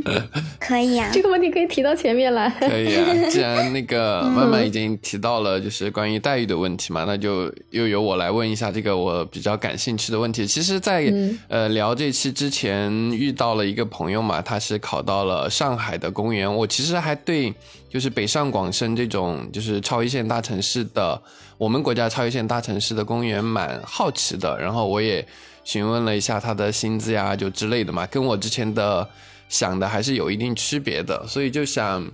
[0.58, 2.48] 可以啊，这个问题可以提到前面来。
[2.58, 10.46] 可以啊， 既然那个曼曼已经提到了，就是关于待遇的问题嘛，那就又由我来问一下这个我比较感兴趣的问题。
[10.46, 11.12] 其实，在
[11.48, 16.52] 呃聊这期之前，遇到了一个朋友嘛，他是考到了上海的公务员。
[16.52, 17.52] 我其实还对
[17.90, 21.20] 就是北上广深这种就是超一线大城市的，
[21.58, 25.24] 我们国家超一线大城市的公务员蛮好奇的，然后我也。
[25.64, 29.08] 询问了一下他的薪资呀，就之类的嘛，跟我之前的
[29.48, 32.04] 想的还是有一定区别的，所以就想，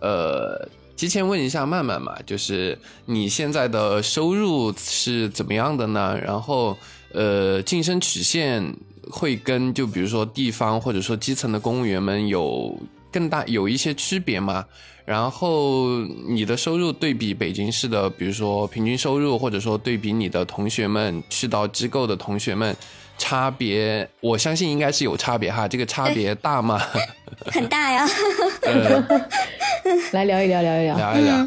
[0.00, 6.18] 呃，提前问一下曼曼嘛，就是你现在的收入是怎么样的呢？
[6.24, 6.76] 然后，
[7.12, 8.74] 呃，晋升曲线
[9.10, 12.78] 会跟就比如说地方或者说基层的公务员们有
[13.14, 14.66] 更大有一些区别吗？
[15.04, 22.74] 然后你的收入对比北京市的，比如说平均收入，或者说对比你的同学们去到机构的同学们，
[23.16, 25.68] 差别，我相信应该是有差别哈。
[25.68, 26.82] 这个差别大吗？
[27.52, 28.08] 很大呀。
[30.12, 31.46] 来聊一聊，聊一聊，聊一聊。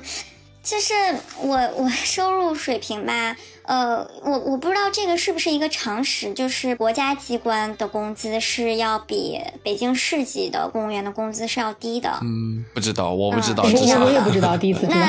[0.63, 0.93] 就是
[1.41, 3.35] 我我收入水平吧。
[3.67, 12.17] 呃，我我不知道这个是不是一个常识，就是国家机关的工资是要比北京市级的公务员的工资是要低的。
[12.21, 13.69] 嗯，不知道，我不知道，我
[14.09, 15.05] 也不知道，第一次知道。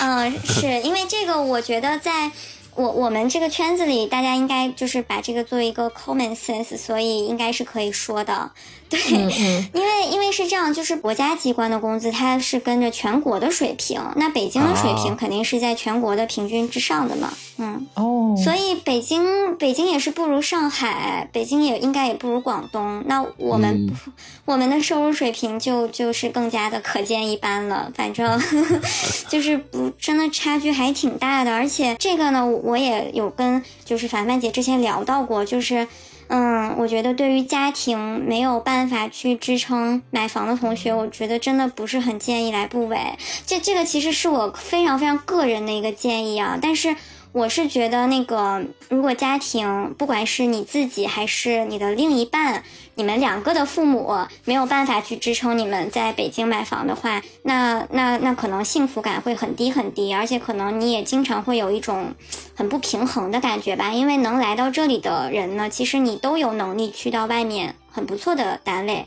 [0.00, 2.32] 嗯，是因为这个，我觉得在。
[2.76, 8.50] 我我们这个圈子里，大家应该就是把这个作为一个 common sense，所以应该是可以说的，
[8.90, 9.00] 对，
[9.72, 23.92] 因为因为是这样，就是国家机关的工资它是跟着全国的水平，那北京的水平肯定是在全国的平均之上的嘛，嗯，哦，所以北京北京也是不如上海，北京也应该也不如广东，那我们
[24.44, 28.40] 我们的收入水平就就是更加的可见一斑了，反正
[29.28, 32.44] 就是不真的差距还挺大的，而且这个呢。
[32.44, 35.88] 我也有跟就是凡凡姐之前聊到过，就是，
[36.28, 42.98] 嗯，我觉得对于家庭没有办法去支撑买房的同学，我觉得真的不是很建议来部委。
[43.46, 46.96] 这这个其实是我非常非常个人的一个建议啊，但是
[47.34, 52.62] 我是觉得那个，如果家庭不管是你自己还是你的另一半，
[52.94, 62.14] 你们两个的父母没有办法去支撑你们在北京买房的话，那那那可能幸福感会很低很低，而且可能你也经常会有一种
[62.54, 63.92] 很不平衡的感觉吧。
[63.92, 69.06] 因为能来到这里的人呢，其实你都有能力去到外面很不错的单位。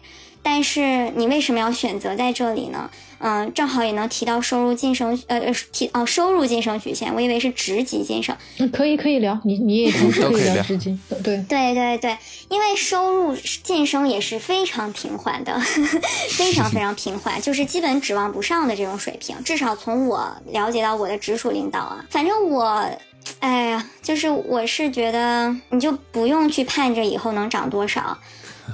[0.49, 2.89] 但是你为什么要选择在这里呢？
[3.19, 8.33] 嗯，正好也能提到收入晋升，呃呃提哦收入晋升曲线，我以为是职级晋升。
[8.57, 15.59] 嗯，可以可以聊，你你也可以聊职级，对对对对，因为收入晋升也是非常平缓的，
[16.31, 19.35] 非常非常平缓，就是基本指望不上的这种水平。
[19.43, 22.89] 至少从我了解到我的直属领导啊，反正我，
[23.39, 28.17] 哎呀，就是我是觉得你就不用去盼着以后能涨多少。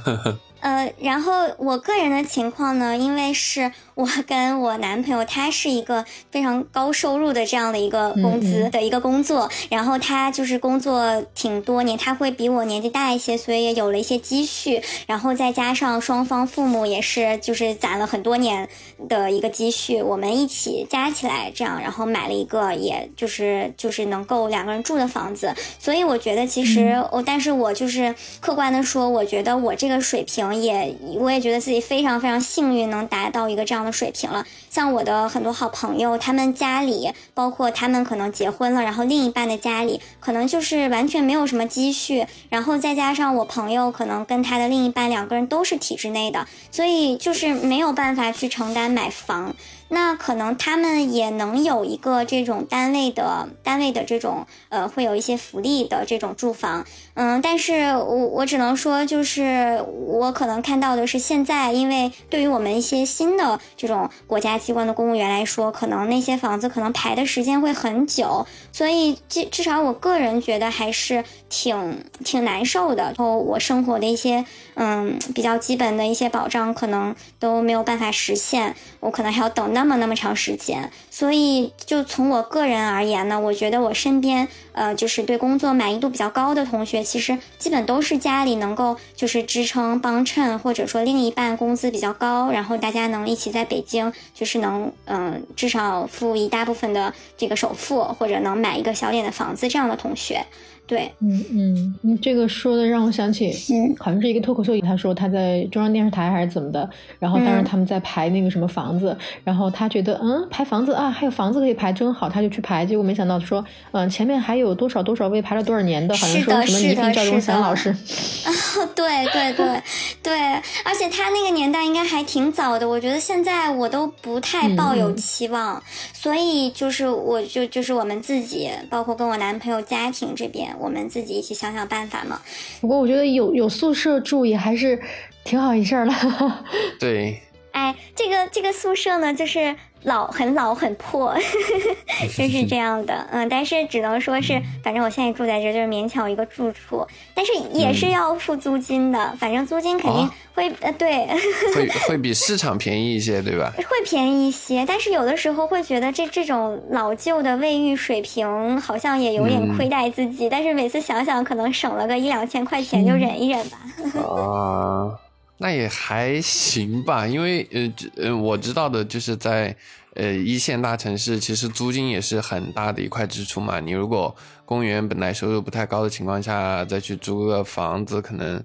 [0.63, 18.69] 呃，然后我个人的情况呢，因为是我跟我男朋友，他是一个非常高收入的这样的一个工资的一个工作，然后他就是工作挺多年，他会比我年纪大一些，所以也有了一些积蓄，然后再加上双方父母也是就是攒了很多年
[19.10, 30.52] 的一个积蓄，我们一起加起来这样，然后买了一个也就是就是能够两个人住的房子，所以我觉得其实我，但是我就是客观的说，我觉得我这个水平。
[30.55, 34.45] 也，我也觉得自己非常非常幸运，能达到一个这样的水平了。
[34.69, 49.55] 像我的很多好朋友，他们家里，包括他们可能结婚了，然后另一半的家里，可能就是完全没有什么积蓄，然后再加上我朋友可能跟他的另一半两个人都是体制内的，所以就是没有办法去承担买房。
[49.89, 56.83] 那可能他们也能有一个这种单位的单位的这种呃，会有一些福利的这种住房，
[57.15, 73.04] 嗯，但是我我只能说，就是我可能看到的是现在，因为对于我们一些新的这种国家机关的公务员来说，可能那些房子可能排的时间会很久，所以至至少我个人觉得还是挺挺难受的。
[73.04, 79.84] 然后我生活的一些嗯比较基本的一些保障可能都没有办法实现，我可能还要等那。
[79.84, 100.45] 么那么长时间，所以就从我个人而言呢，我觉得我身边呃，就是对工作满意度比较高的同学，其实基本都是家里能够就是支撑帮衬，或者说另一半工资比较高，然后大家能一起在北京，就是能嗯至少付一大部分的这个首付，或者能买一个小点的房子这样的同学。
[100.85, 106.87] 对，嗯嗯，你这个说的让我想起，嗯，好像是一个脱口秀，他说他在中央电视台还是怎么的，
[107.19, 118.51] 然后当时他们在排那个什么房子，然后他觉得嗯排房子啊，还有房子可以排真好，他就去排，结果没想到说，嗯前面还有多少多少位排了多少年的，好像说什么倪萍、赵忠祥老师，啊
[118.93, 119.81] 对对对
[120.21, 120.39] 对，
[120.83, 125.81] 而且他那个年代应该还挺早的，我觉得现在我都不太抱有期望，
[126.23, 130.73] 所以就是我就就是我们自己，包括跟我男朋友家庭这边。
[130.79, 132.39] 我们自己一起想想办法嘛。
[132.79, 134.97] 不过我觉得有有宿舍住也还是
[135.43, 136.63] 挺好一事儿了。
[136.97, 137.41] 对。
[137.73, 141.36] 哎，这个这个宿舍呢，就是老很老很破，
[142.38, 143.27] 就是这样的。
[143.31, 149.36] 嗯，但是只能说是，反正我现在住在这就是勉强一个住处，但是也是要付租金的。
[149.39, 151.25] 反正租金肯定会呃对，
[151.73, 153.73] 会会比市场便宜一些，对吧？
[153.75, 160.47] 会便宜一些，但是有的时候会觉得这这种老旧的卫浴水平好像也有点亏待自己。
[160.47, 163.79] 但是每次想想，可能省了个一两千块钱，就忍一忍吧。
[164.21, 165.19] 啊。
[165.57, 169.73] 那也还行吧，因为呃呃，我知道的就是在
[170.15, 173.79] 呃一线大城市，其实租金也是很大的一块支出嘛。
[173.79, 174.35] 你如果
[174.65, 178.61] 公务员本来收入不太高的情况下，再去租个房子，可能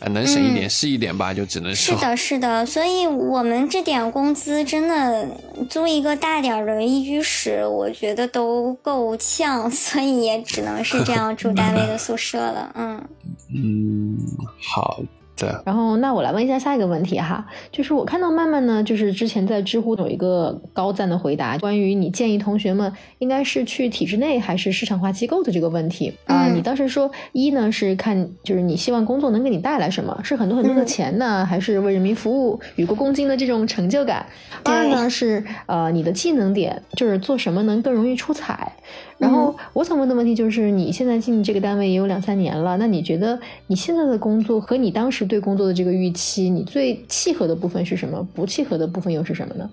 [0.00, 1.96] 呃能省一点是一点吧，就只能说。
[1.96, 5.28] 是 的，是的，所以我们这点工资真的
[5.70, 12.72] 租一个大点的一居室，我觉得都够呛，所以也只能是这样住单位的宿舍了。
[12.74, 13.08] 嗯
[13.54, 14.18] 嗯，
[14.60, 15.00] 好。
[15.36, 34.24] 对，然后那我来问一下下一个问题哈，就是我看到曼曼呢，就是之前在知乎有一个高赞的回答，关于你建议同学们应该是去体制内还是市场化机构的这个问题啊，你当时说一呢是看就是你希望工作能给你带来什么，是很多很多的钱呢，还是为人民服务、与国共进的这种成就感？
[34.64, 38.72] 二呢是呃你的技能点，就是做什么能更容易出彩。
[39.18, 48.26] 然后我想问的问题就是，你现在进这个单位也有两三年了，那你觉得你现在的工作和你当时对工作的这个预期，你最契合的部分是什么？
[48.34, 49.70] 不契合的部分又是什么呢？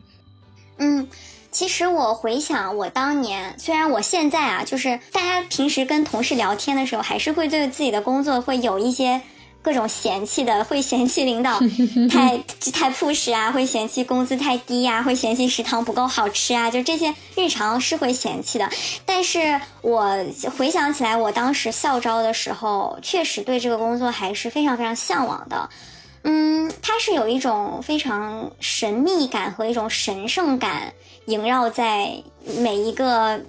[0.77, 1.07] 嗯，
[1.51, 9.21] 其实我回想我当年，虽然我现在啊，就是大家平时跟同事聊天的时候，还是会对自己的工作会有一些。
[9.62, 11.59] 各种嫌弃的，会嫌弃领导
[12.09, 12.38] 太
[12.74, 18.70] 太 push 啊，会嫌弃工资太低呀，会嫌弃食堂不够好吃啊，就这些日常是会嫌弃的。
[19.05, 20.18] 但是我
[20.57, 25.70] 回想起来，我当时校招的时候，确实对这个工作还是非常非常向往的。
[26.24, 30.93] 嗯，它是有一种非常神秘感和一种神圣感
[31.26, 32.14] 萦绕在
[32.59, 33.41] 每一个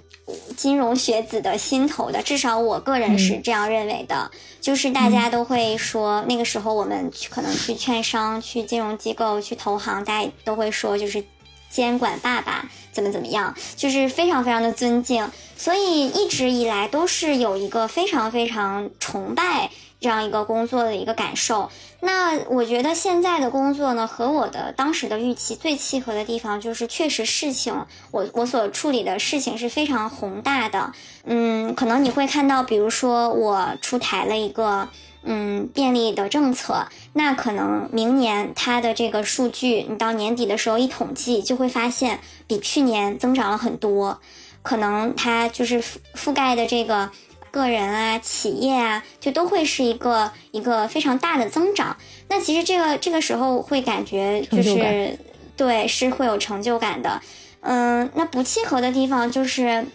[0.55, 4.31] 金融学子的心头的，至少我个人是这样认为的。
[4.61, 11.23] 就是大家都会说，那个时候我们可能去券商、去金融机构、去投行，大家都会说，就是
[11.69, 19.69] 监管爸爸怎么怎么样，就是非常非常的尊敬，所以一直以来都是有一个非常非常崇拜。
[20.03, 27.73] 这样一个工作的一个感受，那我觉得现在的工作呢，和我的当时的预期最契合的地方，就是确实事情，
[28.11, 30.91] 我我所处理的事情是非常宏大的。
[31.23, 34.89] 嗯，可能你会看到，比如说我出台了一个
[35.23, 44.19] 嗯便利的政策，那可能明年它的这个数据，你到年底的时候一统计，就会发现比去年增长了很多，
[44.61, 47.09] 可能它就是覆覆盖的这个。
[47.53, 51.95] 个人啊，企业啊，就都会是一个一个非常大的增长。
[52.27, 55.19] 那其实这个这个时候会感觉就是
[55.55, 57.21] 对，是会有成就感的。
[57.61, 59.85] 嗯，那不契合的地方就是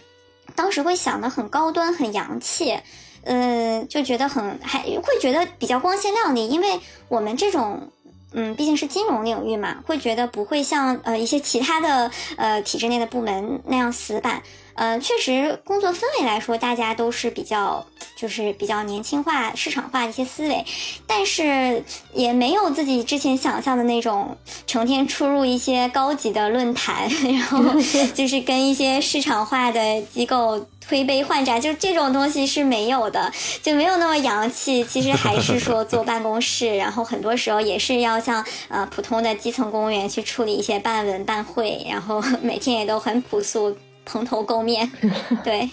[0.55, 2.79] 当时会想的很高端、很洋气，
[3.23, 6.79] 嗯，就觉得很还会觉得比较光鲜亮丽，因为
[7.09, 7.91] 我们这种
[8.31, 14.41] 嗯毕竟是金融领域嘛，会觉得不会像呃一些其他的呃体制内的部门那样死板。
[14.79, 20.63] 呃，确实，工作氛围来说，大家都是比较，就是比较年轻化、市场化的一些思维，
[21.05, 27.61] 但是也没有自己之前想象的那种成天出入一些高级的论坛， 然后
[28.15, 33.29] 就是跟一些市场化的机构推杯换盏，就这种东西是没有的，
[33.61, 34.81] 就没有那么洋气。
[34.85, 43.75] 其实还是说坐办公室， 然后很多时候也是要像呃普通的基层公务员去处理一些办文办会，然后每天也都很朴素。
[44.09, 44.89] 蓬头垢面，
[45.43, 45.69] 对，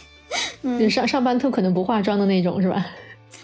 [0.62, 2.84] 嗯，上上班特可能不化妆的那种，是吧？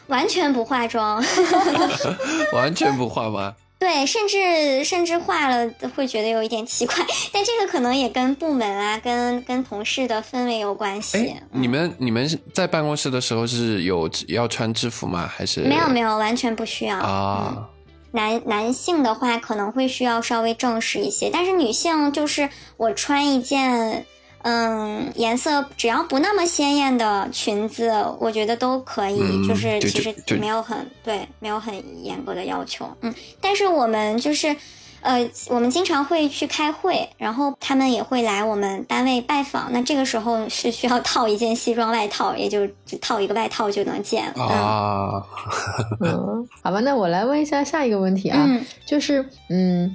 [0.08, 1.24] 完全不化妆
[2.52, 3.54] 完全不化吗？
[3.78, 6.94] 对，甚至甚至化了会觉得有一点奇怪，
[7.32, 11.34] 但这个可能也跟部门啊、跟跟同事的氛围有关系。
[11.50, 15.26] 你们你们在办公室的时候是有要穿制服吗？
[15.34, 17.68] 还是没有没有，完全不需要啊。
[18.12, 24.04] 男男性的话可能会需要稍微正式一些，但是女性就是我穿一件。
[24.42, 29.46] 嗯，颜色只要不那么鲜艳的裙子，我觉得都可以。
[29.46, 31.74] 就是其实没有很对，没有很
[32.04, 32.88] 严格的要求。
[33.02, 34.54] 嗯，但是我们就是，
[35.00, 39.68] 呃，我们经常会去开会，然后他们也会来我们单位拜访。
[39.72, 42.66] 那这个时候是需要套一件西装外套，也就
[43.00, 45.22] 套一个外套就能见啊。
[46.00, 48.46] 嗯，好吧，那我来问一下下一个问题啊，
[48.86, 49.94] 就是嗯。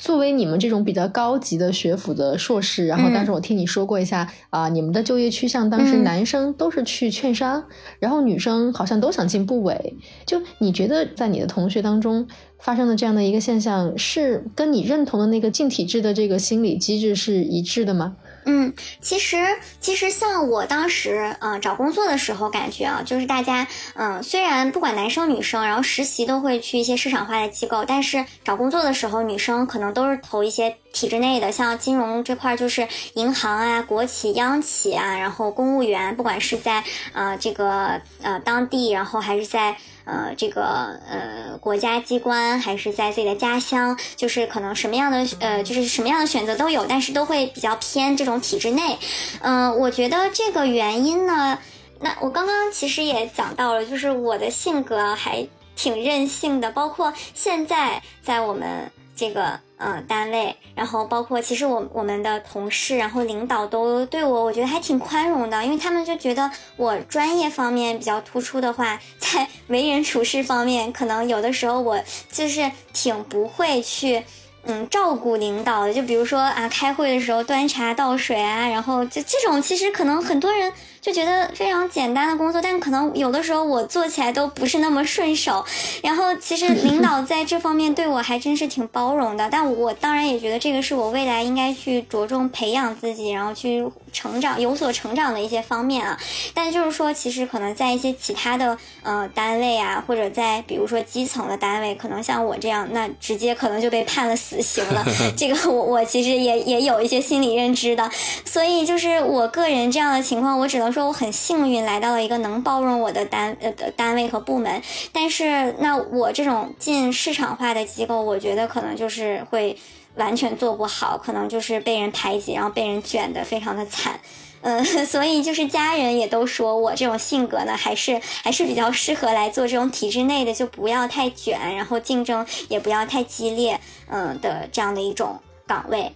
[0.00, 7.62] 作为你们这种比较高级的学府的硕士，然后当时我听你说过一下啊，你们的就业趋向当时男生都是去券商，
[7.98, 9.94] 然后女生好像都想进部委。
[10.24, 12.26] 就你觉得在你的同学当中
[12.58, 18.16] 发生的这样的一个现象，是跟你认同的那个进体制的这个心理机制是一致的吗？
[18.44, 19.36] 嗯，其实
[19.80, 36.82] 其实像我当时嗯找工作的时候，感觉啊，就是大家嗯虽然不管男生女生，然后实习都会去一些市场化的机构，但是找工作的时候，女生可能都是投一些体制内的，像金融这块就是银行啊、国企、央企啊，然后公务员，不管是在
[37.12, 39.76] 呃这个呃当地，然后还是在。
[40.10, 48.98] 呃，这个呃，国家机关还是在自己的家乡，就是可能什么样的呃，就是什么样的选择都有，但是都会比较偏这种体制内。
[49.40, 51.58] 嗯，我觉得这个原因呢，
[52.00, 55.46] 那我刚刚其实也讲到了，就是我的性格还
[55.76, 58.90] 挺任性的，包括现在在我们。
[59.20, 72.02] 这个嗯，单位，然后包括其实我我们的同事，然后领导都对我，我觉得还挺宽容的，因为他们就觉得我专业方面比较突出的话， 在为人处事方面，可能有的时候我
[72.32, 74.24] 就是挺不会去
[74.64, 80.72] 嗯照顾领导的，就比如说啊，开会的时候端茶倒水啊，然后就这种，其实可能很多人。
[81.00, 85.64] 就觉得非常简单的工作，但可能有的时候我做起来都不是那么顺手。
[86.02, 93.82] 然后其实领导在这方面对我还真是挺包容的，但我当然也觉得这个是我未来应该去着重培养自己，然后去
[94.12, 96.18] 成长、有所成长的一些方面啊。
[96.52, 105.02] 但就是说，其实可能在一些其他的呃单位啊，或者在比如说基层的单位，可能像我这样，那直接可能就被判了死刑了。
[105.34, 108.10] 这个我我其实也也有一些心理认知的，
[108.44, 110.89] 所以就是我个人这样的情况，我只能。
[110.92, 114.82] 说我很幸运来到了一个能包容我的单呃的单位和部门，
[115.12, 119.76] 但是那我这种进市场化的机构，我觉得可能就是会
[120.16, 124.20] 完全做不好，可能就是被人排挤，然后被人卷的非常的惨。
[124.62, 136.14] 嗯 所以就是家人也都说我这种性格呢，还是 还是比较适合来做这种体制内的，就不要太卷，然后竞争也不要太激烈，嗯的这样的一种岗位。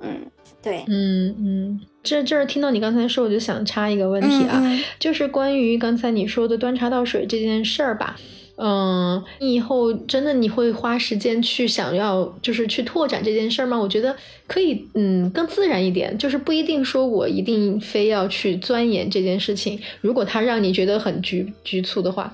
[0.00, 0.26] 嗯，
[0.60, 4.62] 对，嗯嗯，这这儿听到你刚才说，我就想插一个问题啊，
[5.00, 8.16] 就是关于刚才你说的端茶倒水这件事儿吧。
[8.58, 13.76] 嗯，你以后真的你会花时间去想要，就是去拓展这件事儿吗？
[13.76, 19.78] 我觉得可以，嗯，更自然一点，就是不一定说我一定非要去钻研这件事情。
[20.00, 22.32] 如果它让你觉得很局局促的话，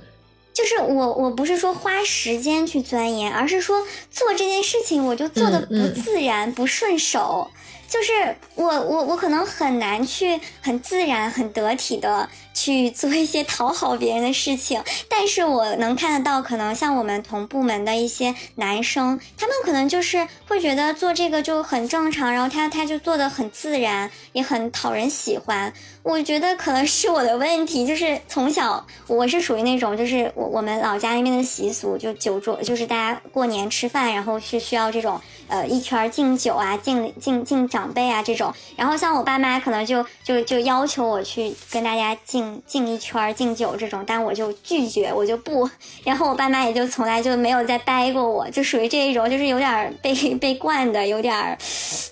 [0.55, 7.51] 就是我我不是说花时间去钻研，而是说做这件事情我就做的不自然、不顺手。
[7.93, 12.27] 就是我我我可能很难去很自然、很得体的。
[12.55, 25.73] 去做一些讨好别人的事情，但是我能看得到，可能像我们同部门的一些男生，他们可能就是会觉得做这个就很正常，然后他他就做的很自然，也很讨人喜欢。
[26.03, 38.53] 我觉得可能是我的问题，就是从小我是属于那种，就是我我们老家那边的习俗，就酒桌，就是大家过年吃饭，然后是需要这种呃一圈敬酒啊，敬敬敬长辈啊这种。
[38.77, 42.42] 然后像我爸妈可能就就就要求我去跟大家敬。
[42.67, 45.69] 敬一圈敬酒这种，但我就拒绝，我就不。
[46.05, 51.57] 然后我爸妈也就从来就没有再掰过我，就属于这一种，就是有点被被惯的，有点，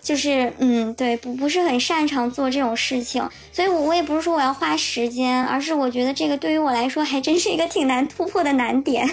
[0.03, 3.23] 就是嗯，对，不不是很擅长做这种事情。
[3.53, 9.09] 所以，我我也不是说我要花时间，而是我觉得这个对于我来说还真是一个挺难突破的难点。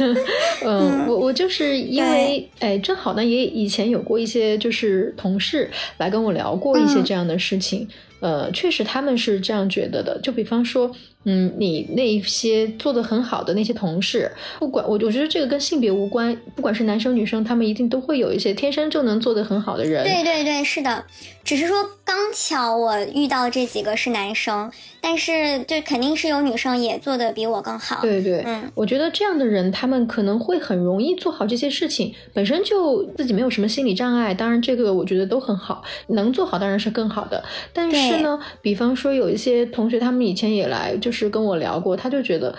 [0.64, 7.88] 嗯，我我就是因为哎，正好呢，也以前有过一些就是同事来跟我聊过一些这样的事情。
[8.22, 10.18] 呃，确实他们是这样觉得的。
[10.22, 10.94] 就比方说，
[11.24, 20.04] 嗯，你那些做的很好的那些同事，不管我，我觉得这个跟性别无关，不管是男生女生，他们一定都会有一些天生就能做的很好的人。
[20.04, 21.04] 对对对，是的，
[21.44, 24.70] 只是说刚巧我遇到这几个是男生。
[25.04, 27.98] 但是，就肯定是有女生也做的比我更好。
[28.00, 34.32] 对对，嗯，我觉得这样的人，他们可能会很容易做好这些事情，本身就自己没有什么心理障碍。
[34.32, 37.42] 当然，这个我觉得都很好，能做好当然是更好的。
[37.72, 42.54] 但是呢，比方说有一些同学，他们以前也来，就是跟我聊过，他就觉得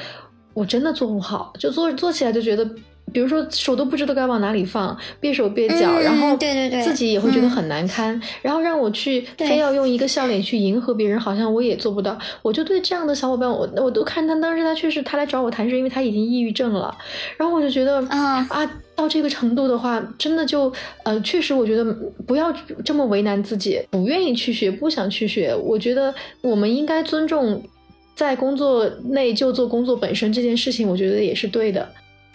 [0.53, 2.69] 我真的做不好，就做做起来就觉得。
[3.11, 12.17] 比如说手都不知道该往哪里放，别手别脚，然后对对对，自己也会觉得很难堪，然后让我去非要用一个笑脸去迎合别人，好像我也做不到。
[12.41, 16.97] 我就对这样的小伙伴，我我都看他当时他确实他来找我谈是因为他已经抑郁症了，
[17.37, 20.71] 然后我就觉得啊啊到这个程度的话，真的就
[21.03, 21.85] 呃确实我觉得
[22.25, 22.51] 不要
[22.85, 25.53] 这么为难自己，不愿意去学，不想去学。
[25.53, 27.61] 我觉得我们应该尊重
[28.15, 31.91] 在工作内就做工作本身这件事情，我觉得也是对的。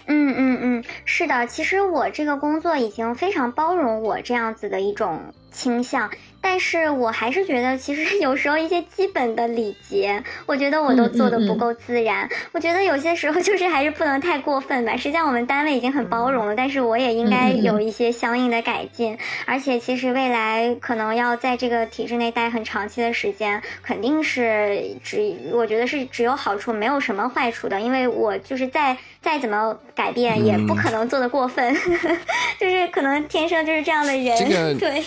[0.07, 5.21] 嗯嗯嗯，是的，其实我这个工作已经非常包容我这样子的一种
[5.51, 6.11] 倾向。
[6.41, 12.29] 但是我还是觉得，其实 有时候一些基本的礼节，我觉得我都做的不够自然。
[12.53, 14.97] 我觉得有些时候 就是还是不能太过分吧。
[14.97, 19.19] 实际上我们单位已经很包容了，但是我也应该有一些相应的改进。
[19.47, 27.81] 而且其实未来可能要在这个体制内待很长期的时间，肯定是只我觉得是只有好处，没有什么坏处的。
[27.81, 31.75] 因为我就是再再怎么改变，也不可能做的过分，
[32.59, 34.79] 就是可能天生就是这样的人。
[34.79, 35.03] 对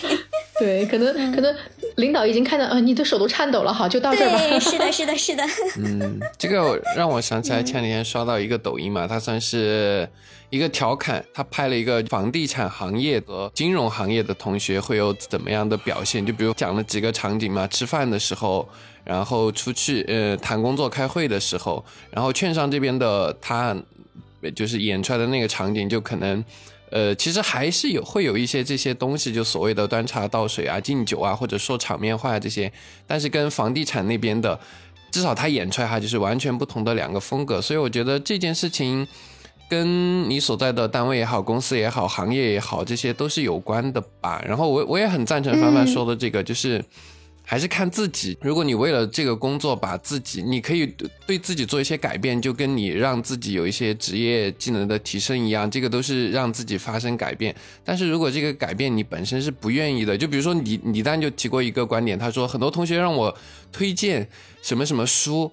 [0.58, 1.21] 对，可能。
[1.30, 1.54] 可能
[1.96, 4.38] 领导已经看到，呃，你的手都颤抖了，好，就到这儿吧。
[4.38, 5.44] 对，是的，是的，是的。
[5.78, 10.08] 嗯，这个让我想起来前几天刷到一个抖音嘛，它算是
[10.50, 18.68] 一个调侃，他拍了一个房地产行业和金融行业的同学会有怎么样的表现，就比如讲了几个场景嘛，吃饭的时候，
[19.04, 23.76] 然后出去呃谈工作开会的时候，然后券商这边的他
[24.54, 26.44] 就是演出来的那个场景，就可能。
[26.92, 32.70] 呃，其实还是有会有一些这些东西，就所谓的端茶倒水啊、敬酒啊，或者说场面话这些，
[33.06, 34.60] 但是跟房地产那边的，
[35.10, 37.60] 至少他演出来哈，就是完全不同的两个风格。
[37.60, 39.08] 所以我觉得这件事情
[39.68, 44.40] 跟你所在的单位也好、公司也好、行业也好，这些都是有关的吧。
[44.46, 46.84] 然后我我也很赞成凡凡说的这个，就是。
[47.52, 48.34] 还是看自己。
[48.40, 50.86] 如果你为了这个工作把自己，你可以
[51.26, 57.54] 对自己做一些改变，就跟你让自己有一些职业技能的提升一样，这个都是让自己发生改变。
[57.84, 63.36] 但是如果这个改变你本身是不愿意的，就比如说李李诞就提过一个观点，他说很多同学让我
[63.70, 64.26] 推荐
[64.62, 65.52] 什么什么书。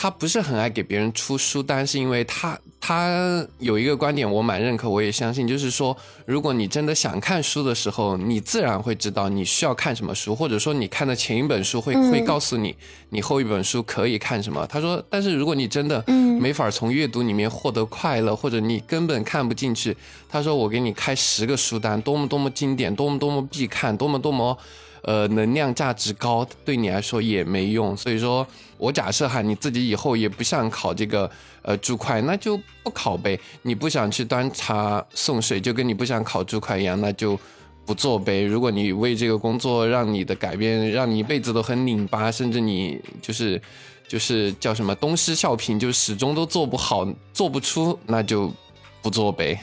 [0.00, 12.76] 他不是很爱给别人出书单，是因为他他有一个观点，我蛮认可，我也相信，就是说，如果你真的想看书的时候，你自然会知道你需要看什么书，或者说你看的前一本书会会告诉你
[13.08, 14.64] 你后一本书可以看什么。
[14.68, 16.00] 他说，但是如果你真的
[16.40, 19.96] 没法从阅读里面获得快乐，或者你根本看不进去，
[20.28, 24.56] 他说我给你开十个书单，多么多么经典，多么多么必看，多么多么。
[25.02, 27.96] 呃，能量价值高，对你来说也没用。
[27.96, 28.46] 所以说，
[28.76, 31.30] 我假设哈，你自己以后也不想考这个
[31.62, 33.38] 呃注会，那就不考呗。
[33.62, 37.38] 你不想去端茶送水，就跟你不想考注会一样，那就
[37.86, 38.42] 不做呗。
[38.42, 43.60] 如果你为这个工作让你的改变，让你一辈子都很拧巴，甚至你就是
[44.06, 48.52] 就是叫什么东施效颦，就始终都做不好，做不出，那就
[49.00, 49.58] 不做呗。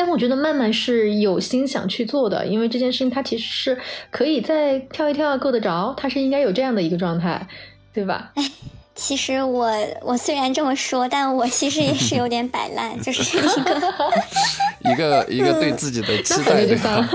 [0.00, 3.78] 但我觉得曼曼是有心想去做的，因为这件事情他其实是
[4.10, 7.46] 可以再跳一跳够得着，他是应该有这样的一个状态，
[7.92, 8.32] 对吧？
[8.34, 8.50] 哎，
[8.94, 9.70] 其实我
[10.00, 13.36] 我虽然这么说，但我其实也是有点摆烂，就是
[14.80, 17.06] 一个一个一个对自己的期待对吧？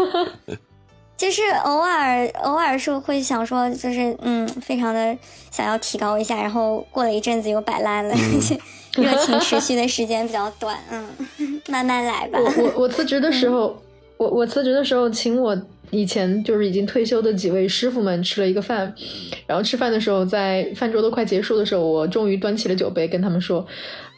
[1.18, 5.18] 就是偶尔偶尔是会想说，就是嗯，非常的
[5.50, 8.16] 想要提高一下，然后过了一阵子又摆烂了。
[8.96, 12.40] 热情持续的时间比较短，嗯，慢慢来吧。
[12.40, 13.82] 我我 我辞职的时候，
[14.18, 15.60] 我我辞职的时候，请我
[15.92, 18.94] 以前就是已经退休的几位师傅们吃了一个饭，
[19.46, 23.66] 然后吃饭的时候，在饭桌都快结束的时候，我终于端起了酒杯，跟他们说：“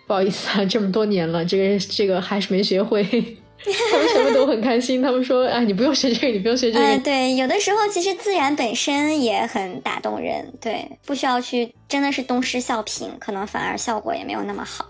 [0.07, 3.37] 不好意思啊，这么多年了，这个这个还是没学会。”
[3.91, 5.01] 他们什么都很开心。
[5.01, 14.85] 他们说：“哎，你不用学这个，你不用学这个。”对，有的时候其实自然本身也很打动人，对，不需要去真的是东施效颦，可能反而效果也没有那么好。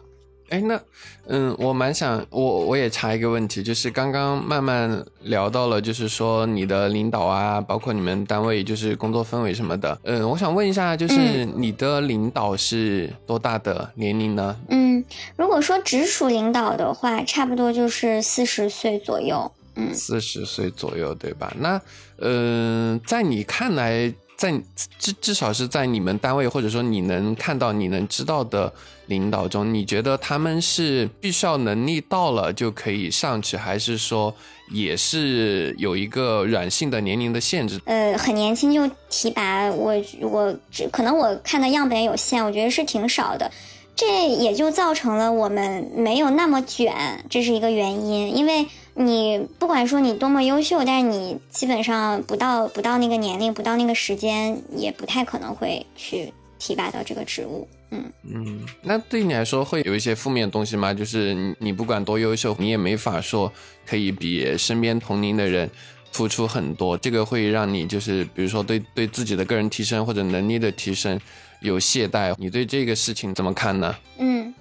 [0.49, 0.79] 哎，那，
[1.27, 14.55] 嗯，我蛮想，我我也查一个问题，就是刚刚慢慢聊到了，就是说你的领导啊，包括你们单位就是工作氛围什么的，嗯，我想问一下，就是你的领导是多大的年龄呢？
[14.69, 15.03] 嗯，
[15.35, 21.53] 如果说直属领导的话，差不多就是四十岁左右，嗯，四十岁左右，对吧？
[21.59, 21.81] 那，
[22.19, 24.13] 嗯，在你看来。
[24.37, 24.53] 在
[24.99, 28.71] 至至少是在你们单位，或者说你能看到、你能知道的
[29.07, 34.33] 领导中，你觉得他们是必须要能力到了就可以上去，还是说
[34.71, 37.81] 也是有一个软性的年龄的限制？
[37.85, 40.55] 呃，很年轻就提拔，我我
[40.91, 43.51] 可能我看的样本有限，我觉得是挺少的。
[43.95, 48.37] 这也就造成了我们没有那么卷，这是一个原因。
[48.37, 48.67] 因为
[48.97, 57.67] 你不管说你多么优秀，但是你基本上不到不到那个年龄，不到那个时间，也不太可能会去提拔到这个职务。
[57.91, 60.93] 嗯嗯，那对你来说会有一些负面东西吗？
[60.93, 63.51] 就是你你不管多优秀，你也没法说
[63.85, 65.69] 可以比身边同龄的人
[66.11, 71.19] 付出很多，这个会让你就是比如说对对自己的个人提升或者能力的提升。
[71.61, 73.95] 有懈怠，你对这个事情怎么看呢？
[74.19, 74.53] 嗯，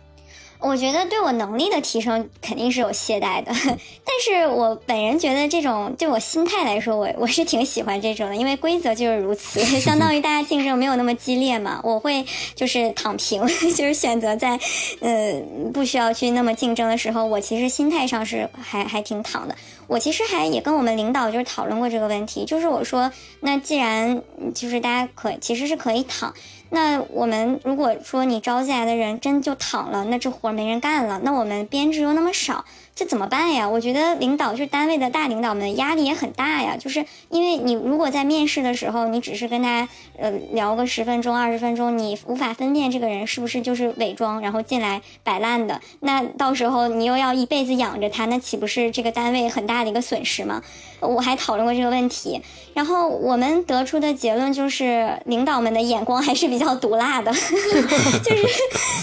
[0.67, 3.53] 我觉得对我能力的提升肯定是有懈怠的，
[4.05, 13.47] 但是我本人觉得这种对我心态来说，我我是挺喜欢这种的，因为规则就是如此， 相当于大家竞争没有那么激烈嘛，我会就是躺平，
[13.77, 14.59] 就是选择在
[15.01, 15.41] 呃
[15.73, 19.55] 不需要去那么竞争的时候，我其实心态上是还还挺躺的。
[19.89, 24.21] 我其实还也跟我们领导就是讨论过这个问题，就是我说，那既然
[24.53, 26.35] 就是大家可其实是可以躺。
[26.71, 32.65] 那我们如果说你招进来的人真就躺了，那这活没人干了，那我们编制又那么少。
[32.95, 33.69] 这怎么办呀？
[33.69, 36.79] 我觉得领导就是单位的大领导们压力也很大呀。
[36.79, 39.87] 就是因为你如果在面试的时候，你只是跟他
[40.19, 50.63] 呃聊个十分钟、二十分钟，你无法分辨这个人是不是就是伪装然后进来摆烂的，那到时候你又要一辈子养着他，那岂不是这个单位很大的一个损失吗？
[51.01, 52.41] 我还讨论过这个问题，
[52.73, 57.31] 然后我们得出的结论就是，领导们的眼光还是比较毒辣的，
[58.25, 58.49] 就是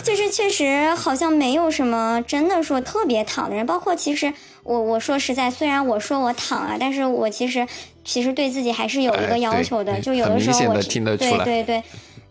[0.04, 3.80] 就是确实好像没有什么真的说特别躺的人，包。
[3.84, 4.34] 括其实
[4.64, 7.68] 我我说实在，虽然我说我躺啊，但是我其实
[8.06, 10.82] 其实对自己还是有一个要求的，就有的时候我
[11.18, 11.84] 对对对，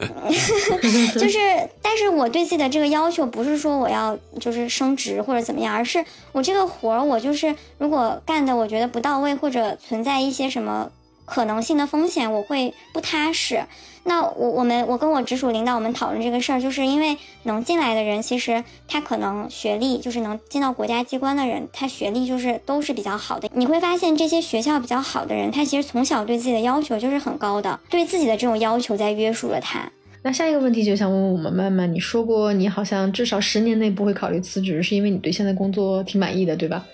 [1.19, 1.39] 就是，
[1.81, 10.91] 但是我对自己的这个要求不是说我要就是升职或者怎么样，而是我这个活儿我就是如果干的我觉得不到位或者存在一些什么。
[11.25, 13.65] 可能性的风险，我会不踏实。
[14.05, 23.49] 那我我们我跟我直属领导我们讨论这个事儿，就是因为能进来的人，其实他可能学历就是能进到国家机关的人，他学历就是都是比较好的。
[23.55, 29.89] 你会发现这些学校比较好的人，他其实从小对自己的要求就是很高的，对自己的这种要求在约束了他。
[30.23, 36.85] 那下一个问题就想问问我们曼曼，你说过你好像至少十年内不会考虑辞职，是因为你对现在工作挺满意的，对吧？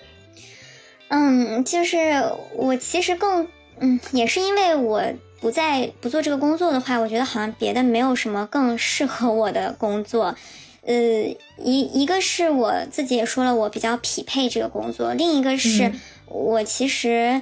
[1.07, 2.23] 嗯，就是
[2.55, 3.47] 我其实更。
[3.81, 5.01] 嗯，也是因为我
[5.39, 10.35] 不在不做这个工作的话，我觉得好像别的没有什么更适合我的工作，
[10.85, 10.93] 呃，
[11.57, 15.91] 一一个是我自己也说了，我比较匹配这个工作；另一个是
[16.25, 17.41] 我其实，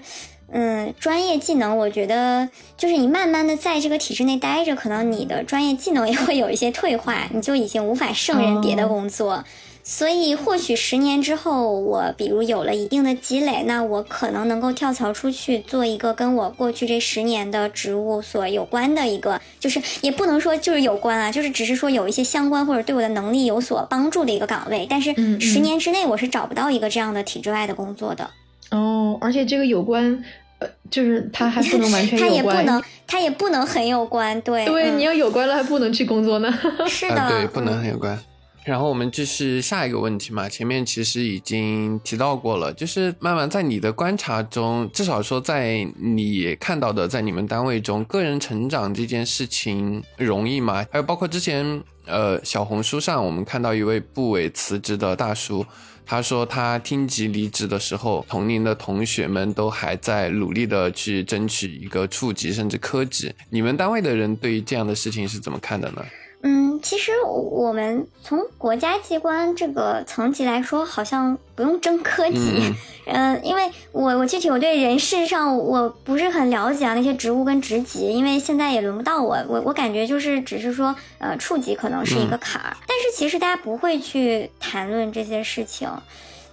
[0.52, 9.43] 嗯，专业技能，我觉得就是你慢慢的在这个体制内待着，可能你的专业技能也会有一些退化，你就已经无法胜任别的工作。
[9.89, 24.85] 所以，或许十年之后，我比如有了一定的积累，那我可能能够跳槽出去做一个跟我过去这十年的职务所有关的一个，就是也不能说就是有关啊，就是只是说有一些相关或者对我的能力有所帮助的一个岗位。
[24.89, 28.29] 但是十年之内，我是找不到一个这样的体制外的工作的。
[28.71, 30.21] 哦，而且这个有关，
[30.59, 34.41] 呃，就是他还不能完全有关， 他也不能，他也不能很有关。
[34.41, 36.53] 对，对，你要有关了还不能去工作呢。
[36.85, 38.19] 是的，对，不能很有关。
[38.68, 50.86] 然后我们继续下一个问题嘛，前面其实已经提到过了，就是慢慢在你的观察中，至少说在你看到的，在你们单位中，个人成长这件事情容易吗？
[50.91, 55.65] 还有包括之前呃小红书上我们看到一位部委辞职的大叔，
[56.05, 66.03] 他说他厅级离职的时候，同龄的同学们都还在努力的去争取一个处级甚至科级，你们单位的人对于这样的事情是怎么看的呢？
[66.43, 72.73] 嗯，其实我们从国家机关这个层级来说，好像不用争科级。
[73.07, 79.38] 嗯， 因为我我具体我对人事上我不是很了解啊，那些职务跟职级，因为现在也轮不到我。
[79.47, 85.89] 我我感觉就是只是说，呃，处级可能是一个坎儿，但是其实大家不会去谈论这些事情。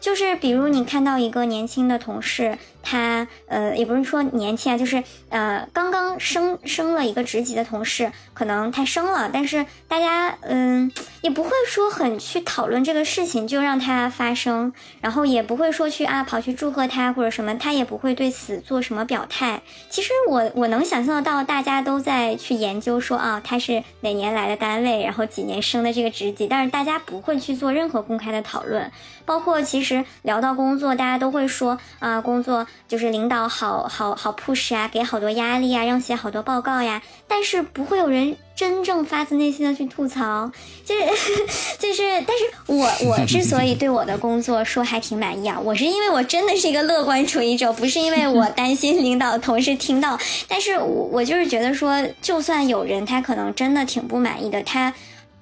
[0.01, 2.59] 就是比如你看到一个年轻的同事。
[2.85, 19.63] 他呃也不是说年轻啊，就是呃刚刚升升了一个职级的同事，可能他升了，但是大家嗯也不会说很去讨论这个事情，就让他发生，然后也不会说去啊跑去祝贺他或者什么，他也不会对此做什么表态。
[19.89, 28.93] 其实我我能想象得到，大家都在去研究说啊他是哪年来的单位，然后几年升的这个职级，但是大家不会去做任何公开的讨论，
[29.25, 32.67] 包括其实聊到工作，大家都会说啊工作。
[32.87, 40.51] 就是领导好好好 push 啊，给好多压力啊，让写好多报告呀，但是不会有人真正发自内心的去吐槽，
[40.85, 41.05] 就是
[41.79, 54.93] 就是，但是我 我之所以对我的工作说还挺满意啊，我是因为我真的是一个乐观主义者，不是因为我 担心领导同事听到，但是我我就是觉得说，就算有人他可能真的挺不满意的，他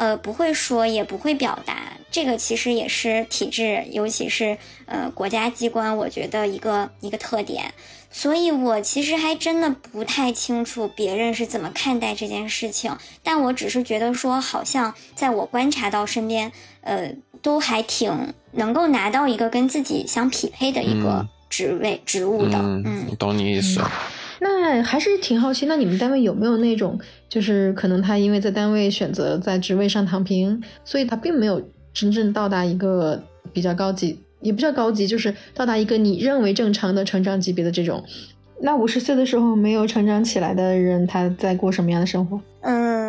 [0.03, 1.93] 呃不会说，也不会表达。
[2.11, 7.73] 这个其实也是体制，尤其是呃国家机关，我觉得一个一个特点。
[8.11, 16.51] 所以我其实还真的不太清楚别人是怎么看待这件事情，但我只是觉得说，好像在我观察到身边，
[16.81, 22.59] 呃，都还挺能够拿到一个跟自己相匹配的一个职位职务的。
[22.59, 23.81] 嗯，懂你意思。
[24.43, 31.62] 那还是挺好奇，那你们单位有没有那种，就是可能他因为在单位选择在职位上躺平，所以他并没有。
[31.95, 33.22] 真正到达一个
[33.53, 38.03] 比较高级，也不叫高级，就是到达一个你认为正常的成长级别的这种。
[38.62, 42.40] 那五十岁的时候没有成长起来的人，他在过什么样的生活？
[42.62, 43.02] 嗯，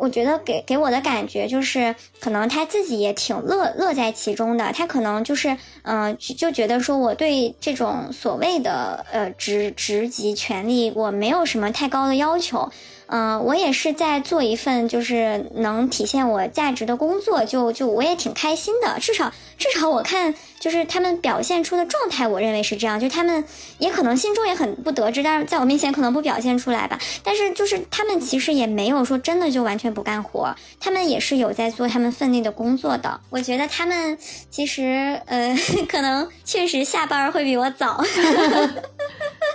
[0.00, 4.72] 我觉得给给我的感觉就是，可能他自己也挺乐乐在其中的。
[4.72, 12.72] 他可能就是，嗯，就觉得说我对这种所谓的呃职职级权利，我没有什么太高的要求。
[13.12, 18.98] 嗯，我也是在做一份就是能体现我价值的工作，就就我也挺开心的。
[19.00, 23.00] 至少至少我看就是他们表现出的状态，我认为是这样。
[23.00, 23.42] 就他们
[23.78, 26.98] 也可能心中也很不得志，但是在我面前可能不表现出来吧。
[27.24, 33.18] 但是就是他们其实也没有说真的就完全不干活，他们也是有在做他们分内的工作的。
[33.30, 34.16] 我觉得他们
[34.50, 35.56] 其实呃，
[35.88, 38.04] 可能确实下班会比我早。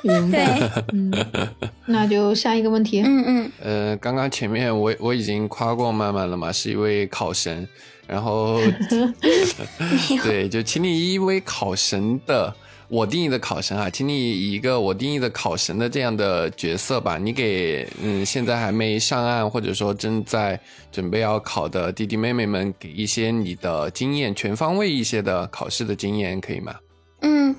[0.03, 0.45] 对，
[0.93, 1.11] 嗯，
[1.85, 3.01] 那就下一个问题。
[3.01, 3.51] 嗯嗯。
[3.61, 7.67] 呃，刚刚前面我我已经夸过曼曼了嘛，是一位考神，
[8.07, 8.59] 然后
[10.23, 12.53] 对，就请你以一位考神的
[12.87, 20.59] 我定义的考神啊，请你以一个我定义的考神的这样的角色吧，你给嗯现在还没上岸或者说正在
[20.91, 26.75] 准备要考的弟弟妹妹们给一些你的经验，全方位一些的考试的经验，可以吗？
[27.21, 27.55] 嗯。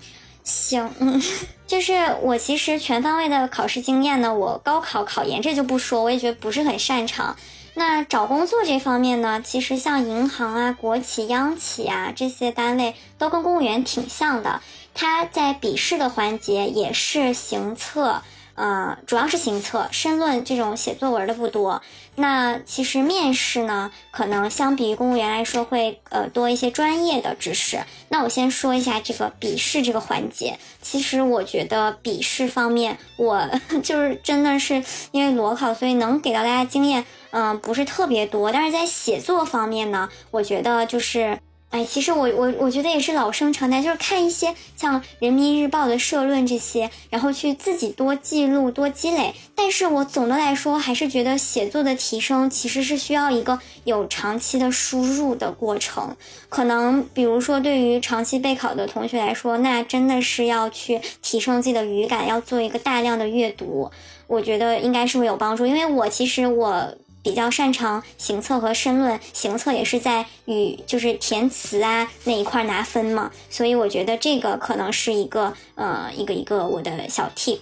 [0.49, 1.21] 行，嗯，
[1.67, 1.93] 就是
[2.23, 7.37] 我其实全方位的考试经验呢，我高考考研这就不说，我也觉得不是很擅长。
[7.79, 14.63] 那找工作这方面呢，其实像银行啊、国企、央企啊这些单位都跟公务员挺像的，
[14.95, 18.23] 它在笔试的环节也是行测。
[18.55, 21.83] 呃，主要是行测、申论这种写作文的不多。
[22.15, 27.85] 那其实面试呢，可能相比于公务员来说会呃多一些专业的知识。
[28.09, 30.59] 那我先说一下这个笔试这个环节。
[30.81, 33.47] 其实我觉得笔试方面，我
[33.85, 37.05] 就是真的是因为裸考，所以能给到大家经验。
[37.37, 38.51] 嗯，不是特别多。
[38.51, 41.39] 但是在写作方面呢，我觉得就是。
[41.69, 49.35] 哎，其实我我我觉得也是老生常谈，就是看一些像人民日报的社论这些，然后去自己多记录、多积累。
[49.57, 56.17] 但是我总的来说还是觉得写作的提升其实是需要一个有长期的输入的过程。
[56.49, 63.91] 可能比如说对于长期备考的同学来说，那真的是要去提升自己的语感，要做一个大量的阅读。
[64.29, 66.97] 我觉得应该是会有帮助，因为我其实我。
[67.27, 77.59] 比较擅长行测和申论，行测也是在语就是填词啊那一块拿分嘛，所以我觉得这个可能是一个呃一个一个我的小 tip。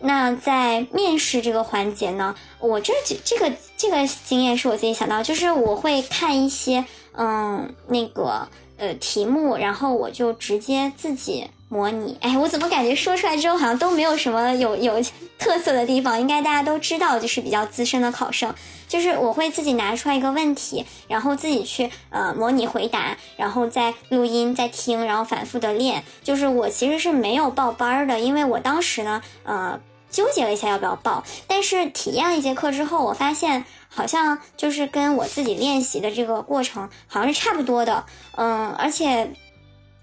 [0.00, 8.46] 那在面试这个环节呢，我这这这个这个经验是我自己想到，就是我会看一些嗯那个
[8.76, 11.48] 呃题目，然后我就直接自己。
[11.68, 15.02] 模拟，哎，我怎么感觉说出来之后好像都没有什么有有
[15.36, 16.20] 特色的地方？
[16.20, 18.54] 应该大家都知道，就是比较资深的考生，
[18.86, 26.04] 就是我会自己拿出来一个问题，然后自己去呃模拟回答，然后再录音再听，然后反复的练。
[26.22, 38.04] 就是我其实是没有报班的，因为我当时呢呃纠结了一下要不要报，但是体验了一节课之后，我发现好像就是跟我自己练习的这个过程好像是差不多的，
[38.36, 39.32] 嗯，而且。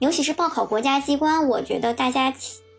[0.04, 2.34] 尤其是报考国家机关，我觉得大家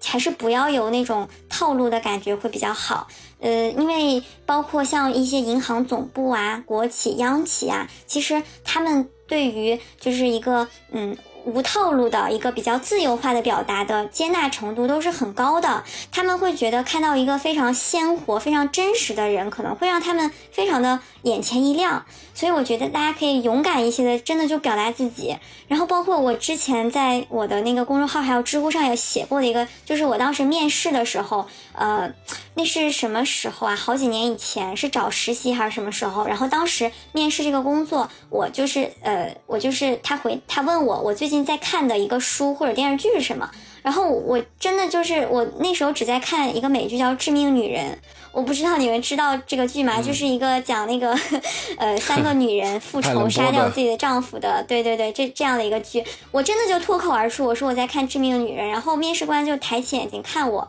[0.04, 3.08] 还是不要有那种套路的感觉会比较好。
[3.40, 11.16] 呃，因为包括像一些银行总部啊、国企、央企啊，其实他们对于就是一个嗯。
[11.46, 22.06] 无套路的一个比较自由化的表达的接纳程度都是很高的，他们会觉得看到一个非常鲜活、非常真实的人，可能会让他们非常的眼前一亮。
[22.32, 25.36] 所以我觉得大家可以勇敢一些的，真的就表达自己。
[25.68, 32.12] 然后包括我之前在我的那个公众号还有知乎上有写过的一个，就是我当时面试的时候，呃，
[32.54, 33.76] 那是什么时候啊？
[33.76, 36.26] 好几年以前是找实习还是什么时候？
[36.26, 41.44] 然后当时面试这个工作，我就是呃，我就是他回他问我，我最近。
[41.44, 43.50] 在看的一个书或者电视剧是什么？
[43.82, 47.92] 然后我真的就是我那时候只在看一个美剧叫《致命女人》，
[48.34, 50.02] 我不知道你们知道这个剧吗？
[50.02, 51.16] 就是一个讲那个
[51.78, 60.68] 呃三个女人 复仇杀掉自己的丈夫的，对对对，这这样的一个剧，我真的就脱口而出，我说我在看《致命的女人》，然后面试官就抬起眼睛看我。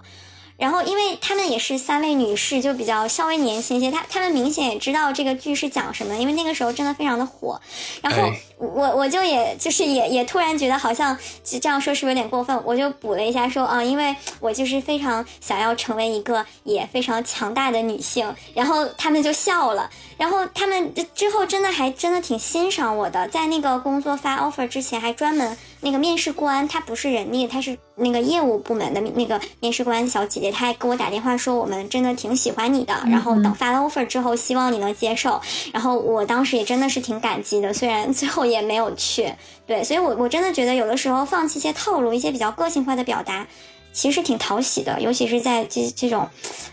[0.58, 7.60] 然后，因为他们也是三位女士，就比较稍微年轻一些，她她们明显也知道这个剧是讲什么，因为那个时候真的非常的火。
[8.02, 8.24] 然后
[8.58, 12.58] 我我就也就是也也突然觉得好像这样说是不是有点过分？
[12.64, 18.34] 我就补了一下说啊，因为我就是非常想要成为一个也非常强大的女性。
[18.54, 19.90] 然后他们就笑了。
[20.18, 35.40] 然后他们之后真的还真的挺欣赏我的，在那个工作发 offer 之前，还专门那个面试官，他不是人力，他是那个业务部门的那个面试官小姐姐，她还给我打电话说，我们真的挺喜欢你的，然后等发了 offer 之后，希望你能接受。
[35.74, 39.34] 然后我当时也真的是挺感激的，虽然最后也没有去。
[39.68, 43.48] 对， 所以我我真的觉得有的时候放弃一些套路，一些比较个性化的表达，
[43.94, 46.28] 其实挺讨喜的，尤其是在这这种，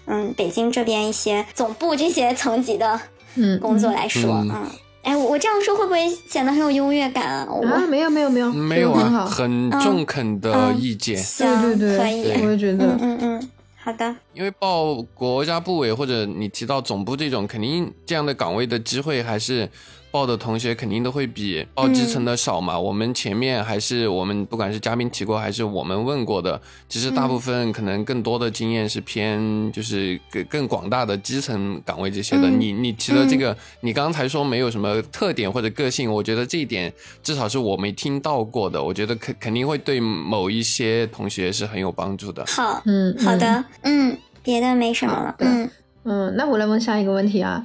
[0.06, 3.00] 嗯，北京这边一些总部这些层级的。
[3.34, 4.66] 嗯，工作来说，嗯，
[5.02, 7.46] 哎，我这样说会不会显得很有优越感啊？
[7.66, 14.14] 啊，没有没有没有，没有啊，很中肯的意见，对对对，可以，我也觉得，嗯嗯，好的。
[14.32, 19.68] 因为报国家部委或者你提到总部这种，肯定这样的岗位的机会还是。
[20.12, 22.78] 报的同学肯定都会比报基层的少嘛。
[22.78, 32.48] 我们前面还是我们不管是嘉宾提过还是我们问过的，其实大部分可能更多的经验是偏就是更更广大的基层岗位这些的。
[32.50, 36.92] 你你提的这个，你刚才说没有什么特点或者个性，我觉得这一点
[37.22, 38.82] 至少是我没听到过的。
[38.82, 42.44] 我觉得肯肯定会对某一些同学是很有帮助的。
[42.46, 45.34] 好，嗯，好的，嗯，别的没什么了。
[45.38, 45.70] 嗯
[46.04, 47.64] 嗯，那我来问下一个问题啊。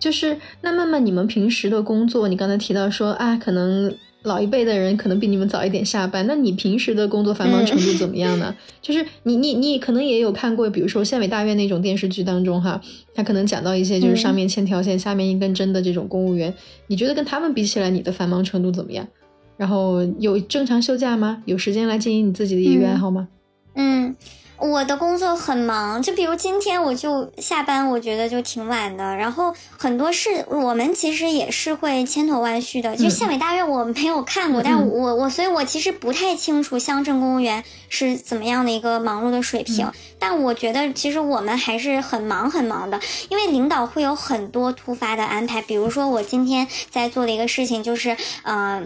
[0.00, 6.26] 就是那慢慢你们平时的工作，你刚才提到说啊，可能老一辈的人可能比你们早一点下班。
[6.26, 8.54] 那你平时的工作繁忙程度怎么样呢？
[8.82, 12.80] 就是你你你可能也有看过，比如说县委大院那种电视剧当中哈，
[13.14, 16.52] 他可能讲到一些就是上面千条线，下面一根针的这种公务员。
[16.88, 19.06] 你觉得跟他们比起来，你的繁忙程度怎么样？
[19.56, 21.42] 然后有正常休假吗？
[21.44, 23.28] 有时间来经营你自己的业余爱好吗？
[23.74, 24.16] 嗯。
[24.60, 29.16] 我的工作很忙，就比如今天我就下班，我觉得就挺晚的。
[29.16, 32.94] 然后很多事，我们其实也是会千头万绪的。
[32.94, 39.90] 就县委大院我没有看过，但我我所以，我其实不太清楚乡镇公务员是怎么样的一个忙碌的水平。
[40.18, 43.00] 但我觉得其实我们还是很忙很忙的，
[43.30, 45.62] 因为领导会有很多突发的安排。
[45.62, 48.60] 比如说我今天在做的一个事情就是，嗯。
[48.70, 48.82] 呃，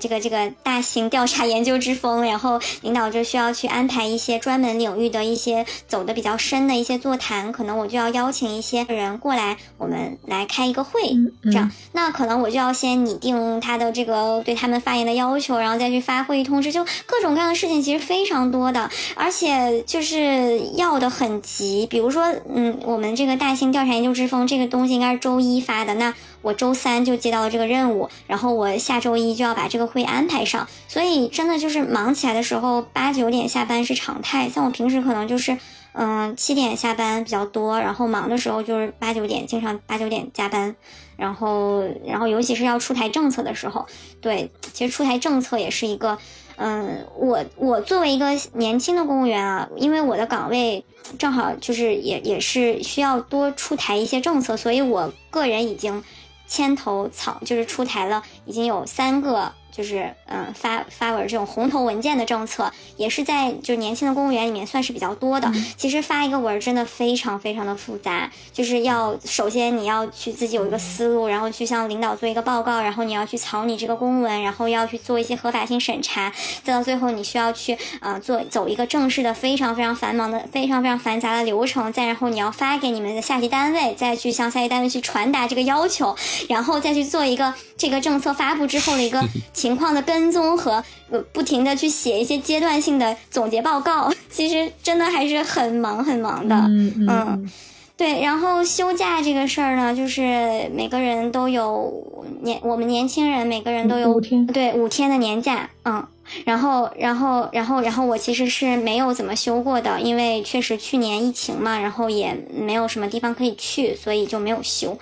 [0.00, 11.00] 这个这个大型调查研究之风，然后领导就需要去安排一些专门领域的一些走的比较深的一些座谈，可能我就要邀请一些人过来，我们来开一个会，
[11.44, 26.14] 这样，那可能我就要先拟定他的这个对他们发言的要求，然后再去发会议通知，就各种各样的事情其实非常多的，而且就是要的很急，比如说，嗯，我们这个大型调查研究之风这个东西应该是周一发的，那。
[26.42, 34.48] 我周三就接到了这个任务，然后我下周一就要把这个会安排上，所以真的就是忙起来的时候八九点下班是常态。
[34.48, 35.58] 像我平时可能就是，
[35.92, 40.74] 嗯，七点下班比较多，然后忙的时候就是八九点，经常八九点加班，
[41.16, 43.84] 然后然后尤其是要出台政策的时候，
[44.20, 46.16] 对，其实出台政策也是一个，
[46.56, 50.82] 嗯，我我作为一个年轻的公务员啊，因为我的岗位
[51.18, 56.02] 正好就是也也是需要多出台一些政策，所以我个人已经。
[56.50, 59.50] 牵头草就是出台了，已经有三个。
[59.72, 65.52] 就是嗯发发文这种红头文件的政策，也是在就年轻的公务员里面算是比较多的。
[65.76, 76.32] 其实发一个文真的非常非常的复杂，就是要首先你要去自己有一个思路，然后去向领导做一个报告，然后你要去草拟这个公文，然后要去做一些合法性审查，
[76.64, 86.16] 再到最后你需要去呃做走一个正式的非常非常繁忙的非常非常繁杂的流程，再然后你要发给你们的下级单位，再去向下级单位去传达这个要求，
[86.48, 89.20] 然后再去做一个这个政策发布之后的一个。
[89.52, 96.56] 情况的跟踪和呃不停的去写一些阶段性的总结报告， 其实真的还是很忙很忙的。
[96.56, 97.50] 嗯嗯，
[97.96, 98.20] 对。
[98.20, 105.70] 然后休假这个事儿呢，就是每个人都有年，我们年轻人每个人都有五天，对五天的年假。
[105.84, 106.04] 嗯，
[106.44, 114.98] 然后然后然后然后我其实是没有怎么休过的，因为确实去年疫情嘛，然后也没有什么地方可以去，所以就没有休。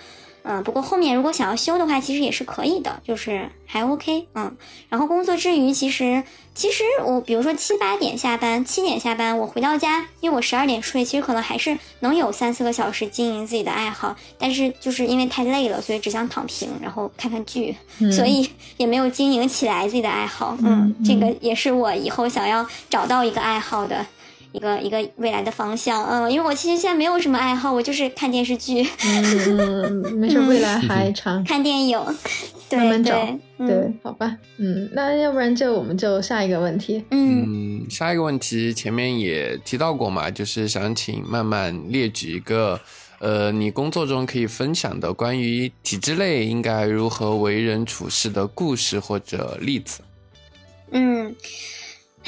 [0.50, 4.26] 嗯，不过后面如果想要修的话，其实也是可以的，就是还 OK。
[4.34, 4.56] 嗯，
[4.88, 6.24] 然后工作之余，其实
[6.54, 14.16] 其实我比如说七八点下班，七点下班，我回到家，因为我十二点睡，其实可能还是能有三四个小时经营自己的爱好。
[14.38, 17.76] 但是就是因为太累了，所以只想躺平，然后看看剧，
[18.10, 20.56] 所以也没有经营起来自己的爱好。
[20.62, 24.06] 嗯，这个也是我以后想要找到一个爱好的。
[24.58, 28.84] 一个一个未来的方向，嗯，因为我其实现在没有什么爱好，我就是看电视剧。
[29.04, 31.44] 嗯，没事， 未来还长。
[31.44, 31.96] 看电影，
[32.72, 33.14] 慢慢找。
[33.58, 37.04] 对，好吧，嗯，那要不然就我们就下一个问题。
[37.12, 42.80] 嗯，下一个问题前面也提到过嘛，就是想请慢慢列举一个，
[43.20, 50.00] 呃，你工作中可以分享的关于体制内应该如何为人处事的故事或者例子。
[50.90, 51.32] 嗯。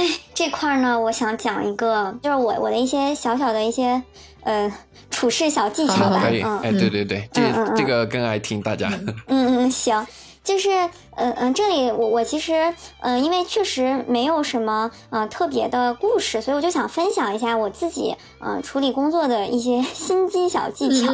[0.00, 4.02] 哎，这块呢，我想讲一个，就是我我的一些小小的一些
[4.44, 4.72] 呃
[5.10, 6.22] 处事小技巧吧。
[6.22, 7.42] 可以，哎，对对对，这
[7.76, 8.90] 这个更爱听大家。
[9.26, 10.06] 嗯嗯，行，
[10.42, 10.70] 就是
[11.16, 21.12] 嗯嗯，这里我我其实嗯，因为确实没有什么呃特别的故事，所以我就想分享一下我自己嗯处理工作的一些 心机小技巧，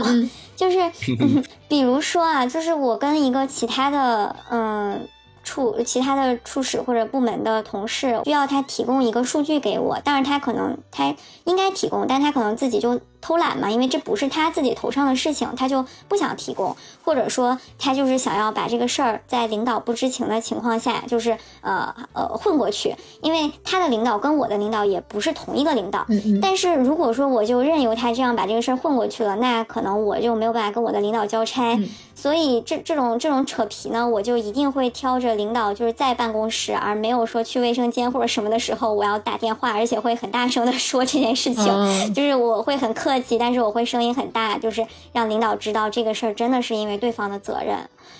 [0.55, 0.79] 就是
[1.67, 5.09] 比如说啊，就是我跟一个其他的嗯。
[5.47, 26.07] 处其他的处室或者部门的同事需要他提供一个数据给我，但是他可能他应该提供，但他可能自己就偷懒嘛，因为这不是他自己头上的事情，他就不想提供，或者说他就是想要把这个事儿在领导不知情的情况下，就是呃呃混过去，因为他的领导跟我的领导也不是同一个领导，
[26.41, 31.77] 但是如果说我就任由他这样把这个事儿混过去了，那可能我就没有办法跟我的领导交差。
[32.15, 41.67] 所以这这种这种扯皮呢，我就一定会挑着领导就是在办公室，而没有说去卫生间或者什么的时候，我要打电话，而且会很大声的说这件事情。
[42.15, 47.79] 就是我会很客气，但是我会声音很大，就是让领导知道这个事儿真的是因为对方的责任，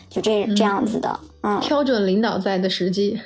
[0.09, 1.21] 就这这样子的。
[1.43, 3.21] 嗯，挑准领导在的时机。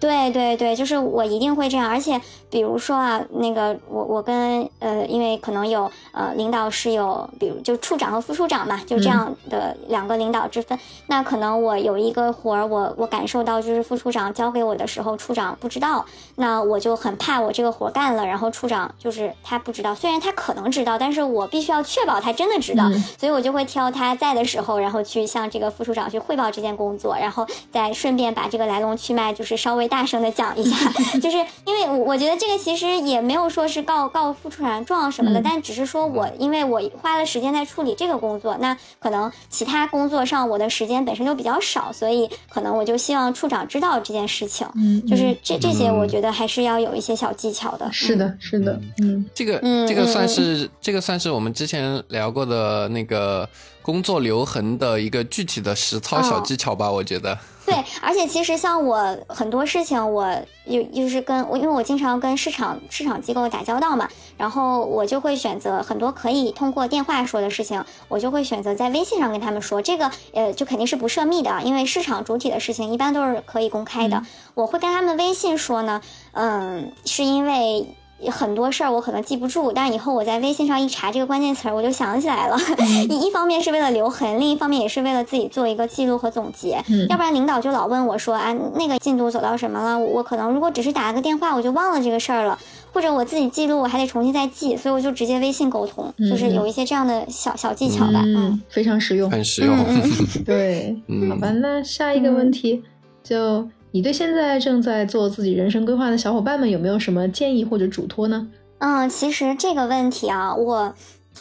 [0.00, 2.20] 对对对，就是我一定会这样，而且
[2.50, 10.76] 比如说啊，那个我我跟呃，因为可能有呃领导是有，比如就处长和副处长嘛，就这样的两个领导之分。
[11.06, 16.04] 那可能我有一个活儿，我我感受到就是副处长交给我的时候，处长不知道，
[16.40, 30.76] 那我就很怕我这个活干了，然后处长就是他不知道，虽然他可能知道，但是我必须要确保他真的知道，所以我就会挑他在的时候，然后去向这个副处长去汇报这件工作，然后再顺便把这个来龙去脉就是稍微大声的讲一下，
[31.20, 44.66] 就是因为我觉得这个其实也没有说是告告副处长状什么的，但只是说我因为我花了时间在处理这个工作，那可能其他工作上我的时间本身就比较少，所以可能我就希望处长知道这件事情。
[44.76, 47.88] 嗯，就是这这些我觉得还是要有一些小技巧的。
[47.92, 53.48] 是的，是的，嗯，这个这个算是这个算是我们之前聊过的那个
[53.82, 57.38] 工作留痕的一个具体的实操小技巧吧，我觉得。
[57.68, 60.26] 对，而且其实像我很多事情，我
[60.64, 64.08] 有就是跟我，因为我经常跟市场市场机构打交道嘛，
[64.38, 69.82] 然后我就会选择很多可以通过电话说的事情，我就会选择在微信上跟他们说。
[69.82, 74.22] 这个呃，就肯定是不涉密的，因为市场主体的事情一般都是可以公开的。
[74.54, 76.00] 我会跟他们微信说呢，
[76.32, 77.94] 嗯，是因为。
[78.30, 82.56] 很多事儿我可能记不住，但是以后我在微信上一查这个关键词儿，我就想起来了。
[83.08, 86.82] 一一方面是为了留痕，另一方面也是为了自己做一个记录和总结。
[86.88, 92.58] 嗯要不然领导就老问我说：“啊，那个进度走到什么了？”我可能如果只是打了个电话，我就忘了这个事儿了，
[92.92, 98.22] 或者我自己记录，我还得重新再记，所以我就直接微信沟通，就是有一些这样的小小技巧吧。
[98.24, 99.76] 嗯，非常实用，很实用。
[100.44, 100.96] 对，
[101.30, 102.82] 好吧，那下一个问题
[103.22, 103.68] 就。
[103.90, 108.46] 你对现在正在做自己人生规划的小伙伴们有没有什么建议或者嘱托呢？
[108.78, 110.94] 嗯，其实这个问题啊，我，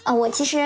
[0.04, 0.58] 呃，我其实，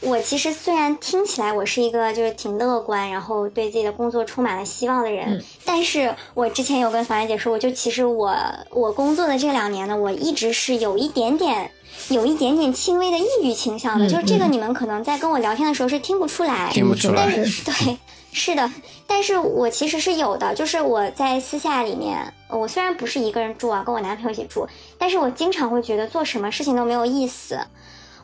[0.00, 8.34] 我其实虽然听起来我是一个就是挺乐观，然后对自己的工作充满了希望的人，但是我之前有跟樊姐说，我就其实我
[8.72, 11.70] 我工作的这两年呢，我一直是有一点点，
[12.10, 17.96] 有一点点轻微的抑郁倾向的，就是这个你们可能在跟我聊天的时候是听不出来，听不出来，对。
[18.38, 18.70] 是的，
[19.06, 24.66] 但是我其实是有的，就是我在私下里面，我虽然不是一个人住啊，跟我男朋友一起住，
[24.98, 27.58] 但是我经常会觉得做什么事情都没有意思。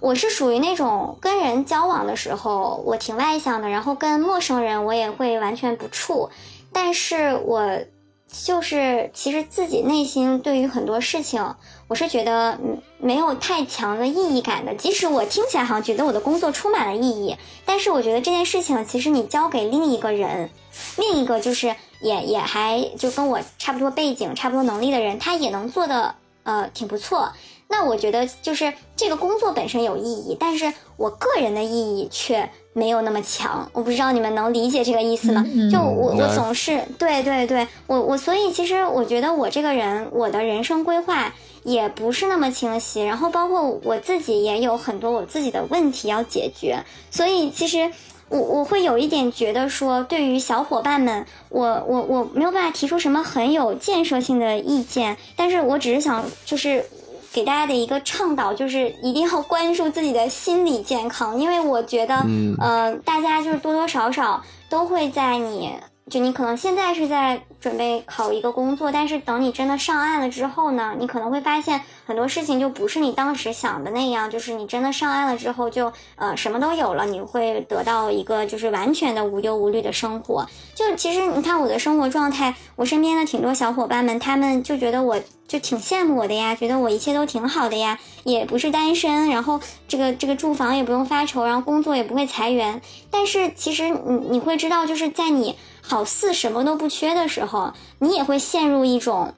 [0.01, 6.31] 我是属于那种跟人交往的时候，我挺外向的，然后跟陌生人我也会完全不处，
[6.73, 7.79] 但是我。
[8.35, 11.55] 就是其实自己内心对于很多事情，
[11.93, 14.75] 我是觉得嗯没有太强的意义感的。
[14.75, 17.37] 即使我听起来好像觉得我的工作充满了意义，
[17.67, 20.49] 但是我觉得这件事情其实你交给另一个人，
[20.97, 26.15] 另一个就是也也还就跟我差不多背景、差不多能力的人，他也能做的
[26.45, 27.31] 呃挺不错。
[27.73, 32.49] 那我觉得就是这个工作本身有意义，但是我个人的意义却。
[32.75, 35.45] 没有那么强，我不知道你们能理解这个意思吗？
[35.71, 47.93] 就我我总是对对对，我我所以其实我觉得我这个人我的人生规划也不是那么清晰，然后包括我自己也有很多我自己的问题要解决，所以其实
[48.31, 56.87] 我我会有一点觉得说，对于小伙伴们，我我我没有办法提出什么很有建设性的意见，但是我只是想就是。
[57.33, 62.23] 给大家的一个倡导就是一定要关注自己的心理健康，因为我觉得，
[62.61, 65.73] 嗯，大家就是多多少少都会在你。
[66.11, 74.31] 就你可能现在是在准备考一个工作，但是等你真的上岸了之后呢，你可能会发现很多事情就不是你当时想的那样。
[74.31, 80.47] 就是你真的上岸了之后，就呃什么都有了，你会得到一个就是完全的无忧无虑的生活。
[80.75, 92.83] 就其实你看我的生活状态，我身边的挺多小伙伴们，他们就觉得我就挺羡慕我的呀，觉得我一切都挺好的呀，也不是单身，然后这个这个住房也不用发愁，然后工作也不会裁员。
[93.11, 95.57] 但是其实你你会知道，就是在你。
[95.83, 99.35] 好似什么都不缺的时候，你也会陷入一种，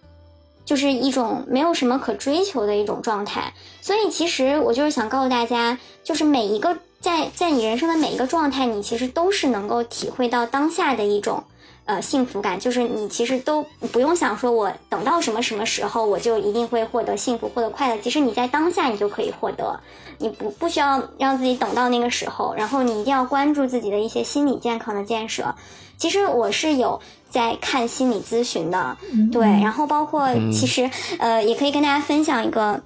[0.65, 3.53] 就是一种没有什么可追求的一种状态。
[3.81, 11.43] 所以，其实我就是想告诉大家，就是每一个在在你人生的每一个状态，你其实都是能够体会到当下的一种。
[11.87, 18.01] 呃，幸福感就是你其实都不用想说，我等到什么什么时候我就一定会获得幸福，获得快乐。
[18.01, 19.79] 其实你在当下你就可以获得，
[20.17, 22.55] 你不不需要让自己等到那个时候。
[22.57, 25.55] 然后你一定要关注自己的一些心理健康的建设。
[25.97, 28.97] 其实我是有在看心理咨询的，
[29.33, 32.83] 对，然后包括其实呃，也可以跟大家分享一个。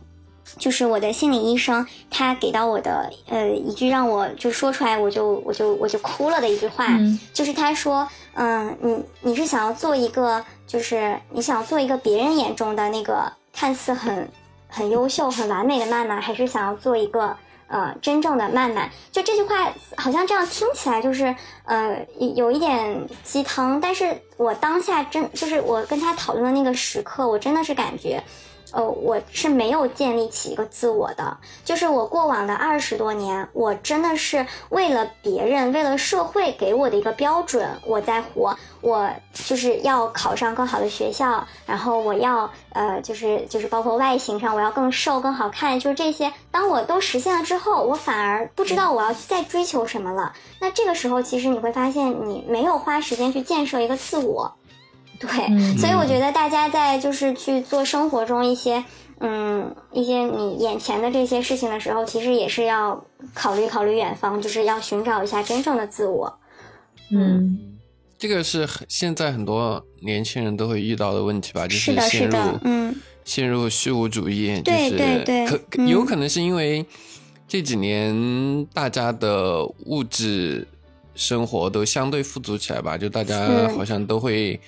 [0.57, 6.87] 就是我的心理医生，他给到我的呃一句让我就说出来我就我就我就哭了的一句话，
[7.35, 14.27] 就是他说，嗯，你你是想要做一个，就是你想要做一个别人眼中的那个看似很
[14.69, 17.37] 很优秀、很完美的曼曼，还是想要做一个
[17.69, 18.91] 呃真正的慢慢？
[19.13, 22.05] 就这句话好像这样听起来就是呃
[22.35, 28.23] 有一点鸡汤，但是我当下真就是我跟他讨论的那个时刻，我真的是感觉。
[28.71, 38.55] 呃，我是没有建立起一个自我的，就是我过往的二十多年，我真的是为了别人，为了社会给我的一个标准，我在活。
[38.81, 46.33] 我就是要考上更好的学校，然后我要呃，就是就是包括外形上，我要更瘦、更好看，就是这些。
[46.51, 50.33] 当我都实现了之后，我反而不知道我要再追求什么了。
[50.61, 54.55] 那这个时候，其实你会发现，你没有花时间去建设一个自我。
[55.19, 55.29] 对，
[55.77, 58.85] 所以我觉得大家在就是去做生活中一些，
[59.19, 66.39] 嗯，一些你眼前的这些事情的时候，其实也是要考虑考虑远方，就是要寻找一下真正的自我。
[67.11, 67.78] 嗯，
[68.19, 71.67] 这个是现在很多年轻人都会遇到的问题吧？
[71.67, 76.85] 就是陷入，嗯，陷入虚无主义，对对对，可有可能是因为
[77.47, 80.67] 这几年大家的物质。
[81.15, 84.61] 生活都相对富足起来吧，就大家嗯好像都会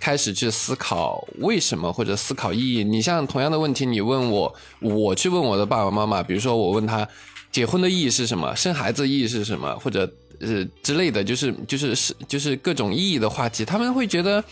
[0.00, 2.82] 开始去思考为什么或者思考意义。
[2.82, 7.08] 你像同样的问题，你问我，我去问我的爸爸妈妈，比如说我问他
[7.52, 10.12] 结婚的意义是什么，生孩子意义是什么，或者
[10.42, 14.42] 呃之类的，就是就是是就是各种意义的话题，他们会觉得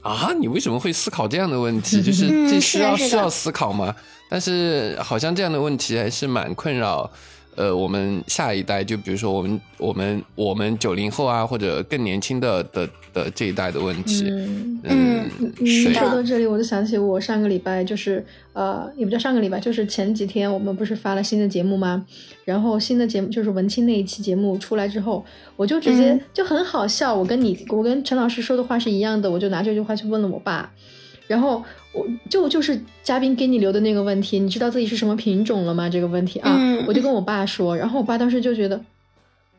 [0.00, 2.00] 啊，你为什么会思考这样的问题？
[2.02, 3.94] 就是嗯这需要需要思考吗？
[4.28, 7.10] 但是好像这样的问题还是蛮困扰。
[7.56, 14.80] 呃，我们下一代，就比如说我们我们我们九零后啊，或者更年轻的的的这一代的问题，嗯。
[14.84, 15.12] 嗯
[15.58, 22.04] 你说到这里，我就想起我上个礼拜就是呃，也不叫上个礼拜，就是前几天我们不是发了新的节目吗？
[22.44, 25.24] 然后新的节目就是文青那一期节目出来之后，
[25.56, 26.20] 我就直接、嗯。
[26.32, 30.72] 就很好笑，我跟你我跟陈老师说的话是一样的，我就拿这句话去问了我爸，
[31.26, 31.62] 然后
[31.92, 35.88] 我就就是嘉宾给你留的那个问题，你知道自己是什么品种了吗？
[35.88, 38.80] 这个问题啊，嗯我就跟我爸说，然后我爸当时就觉得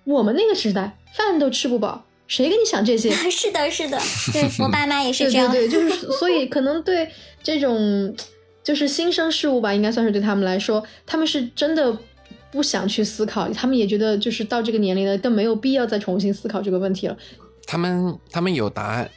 [0.03, 3.11] 我们那个时代饭都吃不饱，谁跟你想这些？
[3.30, 3.98] 是的，是的，
[4.34, 5.52] 对我爸妈也是这样。
[5.52, 7.10] 对对对，就是 所以可能对
[7.41, 8.14] 这种
[8.64, 11.98] 就是新生事物吧，应该算是对他们来说，他们是真的
[12.52, 17.18] 不想去思考，他们也觉得就是到这个年龄了，更没有必要再重新思考这个问题了。
[17.65, 19.10] 他们他们有答案，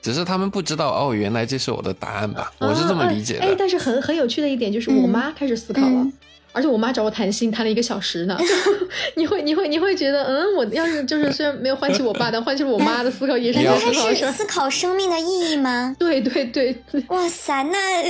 [0.00, 2.52] 只是他们不知道哦，原来这是我的答案吧？
[2.58, 3.56] 我是这么理解的哎，的。
[3.58, 5.88] 但是很很有趣的一点就是，我嗯妈开始思考了。
[5.88, 6.12] 嗯
[6.50, 8.36] 而且我妈找我谈心，谈了一个小时呢。
[9.16, 15.94] 你会，你会，你会觉得，嗯，我要是就是虽然没有唤起我爸，但唤起了我妈的思考，也是你要在难道他思考的事思考生命的意义吗？
[15.98, 18.02] 对对对，对哇塞，那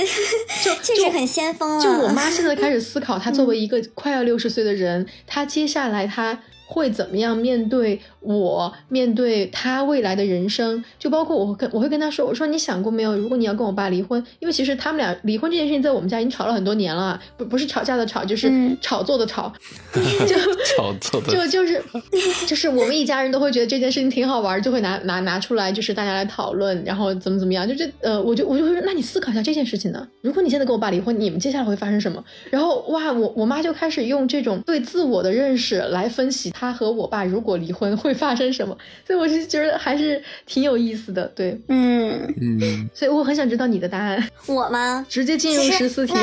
[0.63, 1.83] 就 确实很先锋了。
[1.83, 10.83] 就我妈现在开始思考，她作为一个快要六十岁的人，她接下来她会怎么样面对我，面对他未来的人生？
[10.97, 19.51] 就包括我跟我会跟他说，我说你想过没有，如果你要跟我爸离婚，因为其实他们俩离婚这件事情在我们家已经吵了很多年了，不不是吵架的吵，就是嗯炒作的炒，
[19.93, 20.35] 就
[20.77, 21.81] 炒作的就就是
[22.45, 30.07] 就是我们一家人都会觉得这件事情挺好玩，就会拿拿拿出来，就是大家来讨论，然后怎么怎么样，就这呃，我就我就会说，那你思考一下这件事情呢？
[30.21, 32.23] 如果你现在跟我爸离婚，你们接下来会发生什么？
[32.49, 45.05] 然后哇，我我妈就开始用这种对自我的认识来分析她和我爸如果离婚会发生什么，所以我是觉得还是挺有意思的，对，嗯，嗯，所以我很想知道你的答案，我吗？
[45.09, 46.13] 直接进入十四题。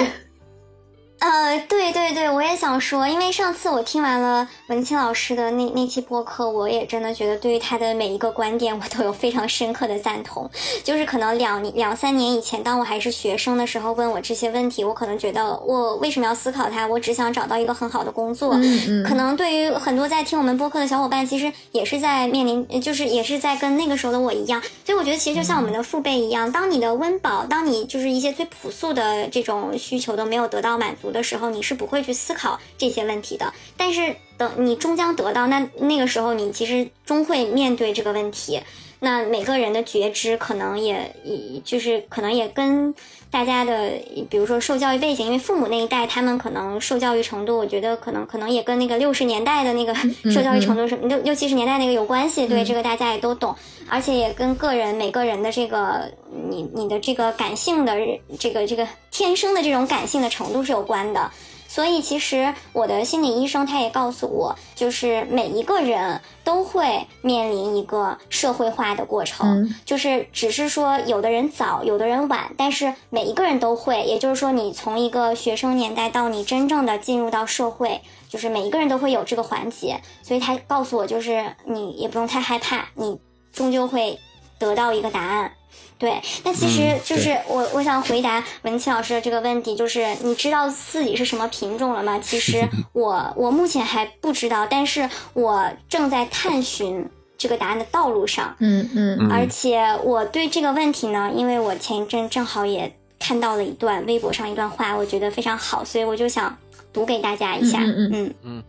[1.19, 10.49] 那呃，对对对，我也想说，因为上次我听完了文清老师的那那期播客，我也真的觉得对于他的每一个观点，我都有非常深刻的赞同。
[10.85, 16.87] 就是可能两两三年以前，当我还是学生的时候，问我这些问题，我可能觉得我为什么要思考它？
[16.87, 18.55] 我只想找到一个很好的工作。
[18.55, 24.63] 嗯嗯，可能对于很多在听我们播客的小伙伴，其实也是在面临，呃就是也是在跟那个时候的我一样。
[24.85, 33.53] 所以我觉得，其实就像我们的父辈一样，当你的温饱，当你就是一些最朴素的这种需求都没有得到满足的时候，你是不会去思考这些问题的。
[33.77, 38.61] 但是等你终将得到，那那个时候你其实终会面对这个问题。
[39.01, 42.95] 那每个人的觉知可能也也就是可能也跟
[43.37, 43.91] 大家的，
[44.31, 49.95] 比如说受教育背景，因为父母那一代他们可能受教育程度，我觉得可能可能也跟那个六十年代的那个
[50.33, 52.47] 受教育程度是六六七十年代那个有关系。
[52.47, 53.55] 对，这个大家也都懂，
[53.91, 56.11] 而且也跟个人每个人的这个
[56.49, 57.95] 你你的这个感性的
[58.39, 61.31] 这个这个天生的这种感性的程度是有关的。
[61.77, 74.03] 所以，其实我的心理医生他也告诉我，就是每一个人都会面临一个社会化的过程，嗯就是只是说有的人早，有的人晚，但是每一个人都会。
[74.05, 80.01] 也就是说，你从一个学生年代到你真正的进入到社会，就是每一个人都会有这个环节。
[80.23, 83.19] 所以他告诉我，就是你也不用太害怕，你
[83.53, 84.19] 终究会
[84.59, 85.53] 得到一个答案。
[85.99, 92.19] 对，那其实嗯就是我、我想回答文琪老师的这个问题，就是你知道自己是什么品种了吗？
[92.19, 97.09] 其实 我我目前还不知道，但是我正在探寻
[97.39, 98.55] 这个答案的道路上。
[98.59, 106.55] 嗯嗯嗯而且我对这个问题呢，因为我前一阵正好也看到了一段微博上一段话，我觉得非常好，所以我就想
[106.93, 107.79] 读给大家一下。
[107.81, 108.65] 嗯嗯嗯嗯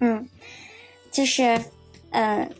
[0.00, 0.28] 嗯
[1.10, 1.58] 就是，
[2.10, 2.50] 嗯、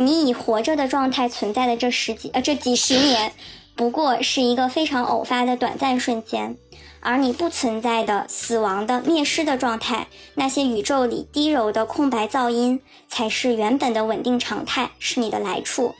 [0.00, 3.32] 你以活着的状态存在的这十几呃这几十年，
[3.74, 6.56] 不过是一个非常偶发的短暂瞬间。
[7.00, 15.96] 而你不存在的、死亡的、灭失的状态，那些宇宙里低柔的空白噪音，才是原本的稳定常态，是你的来处。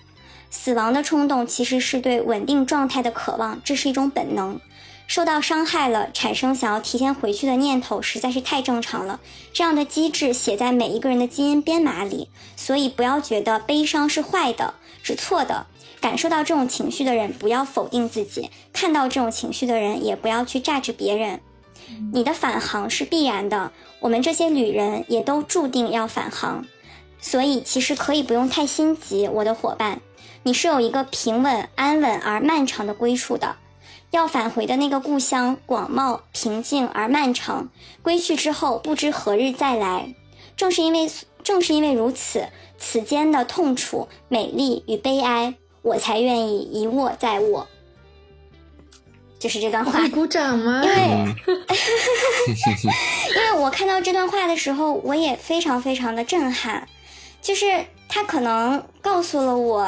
[0.49, 4.61] 死亡的冲动其实是对稳定状态的渴望，这是一种本能。
[5.09, 9.19] 受到伤害了，产生想要提前回去的念头，实在是太正常了。
[9.55, 15.67] 这样的机制写在每一个人的基因编码里，所以不要觉得悲伤是坏的，是错的。
[15.99, 21.41] 感受到这种情绪的人，不要否定自己；看到这种情绪的人，也不要去榨制别人。
[22.13, 26.67] 你的返航是必然的，我们这些旅人也都注定要返航。
[27.19, 30.03] 所以其实可以不用太心急，我的伙伴，
[30.43, 33.57] 你是有一个平稳、安稳而漫长的归处的。
[34.11, 37.69] 要返回的那个故乡，广袤、平静而漫长。
[38.03, 40.15] 归去之后，不知何日再来。
[40.57, 41.11] 正是因为
[41.43, 42.49] 正是因为如此，
[42.79, 47.69] 此间的痛楚、美丽与悲哀，我才愿意一握再握。
[49.39, 50.83] 就是这段话鼓掌吗？
[50.83, 51.37] 因为嗯
[53.37, 56.89] 因为我看到这段话的时候，我也非常非常的震撼，
[57.41, 59.87] 就是他可能告诉了我，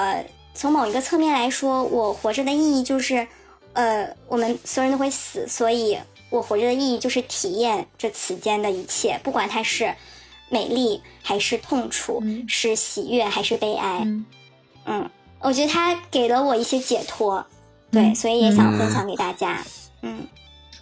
[0.55, 3.26] 从某一个侧面来说，我活着的意义就是，
[3.72, 5.98] 呃，我们所有人都会死，所以
[6.28, 9.94] 我活着的意义就是体验这此间的一切，不管它是
[10.48, 12.44] 美丽还是痛楚，嗯。
[12.48, 14.26] 是喜悦还是悲哀，嗯。
[14.86, 15.10] 嗯，
[15.40, 17.44] 我觉得它给了我一些解脱，
[17.90, 19.64] 对，嗯所以也想分享给大家，
[20.02, 20.26] 嗯。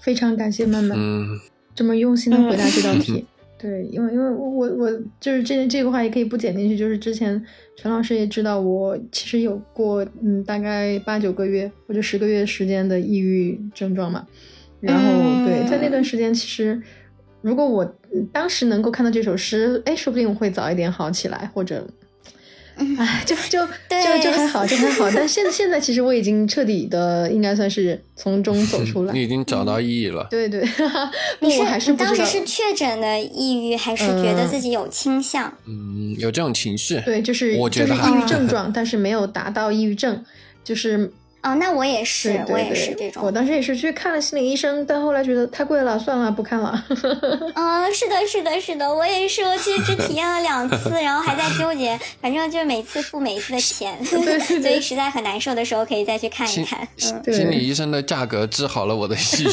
[0.00, 0.96] 非常感谢曼曼。
[0.98, 1.40] 嗯。
[1.74, 3.24] 这么用心的回答这道题。
[3.58, 7.44] 对，因为因为我我就是这这个话也可以不剪进去，就是之前
[7.76, 14.26] 陈老师也知道我其实有过嗯大概八九个月或者十个月时间的抑郁症状嘛，
[14.80, 16.80] 然后、嗯对在那段时间其实
[17.42, 21.86] 如果我嗯当时能够看到这首诗，哎，说不定我会早一点好起来，或者。
[22.98, 25.10] 哎，就就就对就还好，就还好。
[25.14, 29.12] 但现在现在其实我已经彻底的，应该算是从中走出来。
[29.12, 30.26] 你已经找到意义了。
[30.30, 30.64] 对对，
[31.40, 32.24] 不你是我还是不知道。
[32.24, 35.52] 时是确诊的抑郁，还是觉得自己有倾向？
[35.66, 37.00] 嗯，有这种情绪。
[37.00, 40.24] 对，就是就是我觉得还抑郁症状，但是没有达到抑郁症，
[40.62, 43.22] 就是哦，那我也是，对对我也是这种。
[43.24, 46.84] 我当时也是去看了心理医生，但后来觉得太贵了，算了，不看了。
[47.54, 56.80] 嗯，是的，是的，是的，我也是，我其实只体验了两次，然后还在纠结，反正就是每次付每一次的钱， 对对所以实在很难受的时候可以再去看一看。
[57.04, 59.48] 嗯，对心理医生的价格治好了我的抑郁。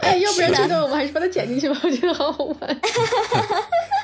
[0.00, 2.58] 哎， 要不然这段我们还是把它剪进去吧，我觉得好好玩。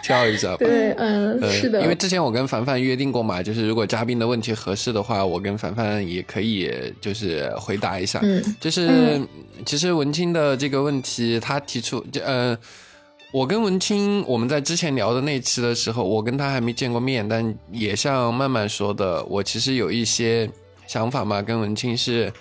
[0.08, 0.56] 挑一下吧。
[0.60, 8.18] 对，嗯，呃是的，因为之前我跟凡凡约定过嘛，就是如果嘉宾的问题合适的话，我跟凡凡也可以就是回答一下。
[8.22, 9.20] 嗯就是、
[9.66, 12.56] 其实文清的这个问题，他提出，就呃，
[13.30, 20.48] 我跟文清我们在之前聊的那期的时候，我跟他还没见过面，但也像曼曼说的，我其实有一些
[20.86, 22.32] 想法嘛，跟文清是。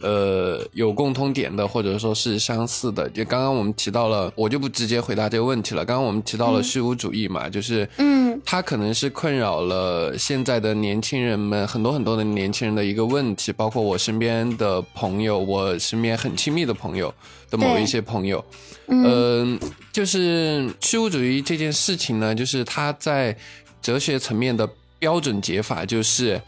[0.00, 5.84] 呃，有共通点的，或者说是相似的，就刚刚我们提到了，我就不直接回答这个问题了。
[5.84, 17.12] 刚刚我们提到了虚无主义嘛，就是，嗯，它可能是困扰了现在的年轻人们很多很多的年轻人的一个问题，包括我身边的朋友，我身边很亲密的朋友
[17.50, 18.44] 的某一些朋友，
[18.88, 19.56] 嗯。
[19.56, 19.60] 嗯、
[19.92, 23.36] 就是虚无主义这件事情呢，就是它在
[23.80, 24.68] 哲学层面的
[24.98, 26.40] 标准解法就是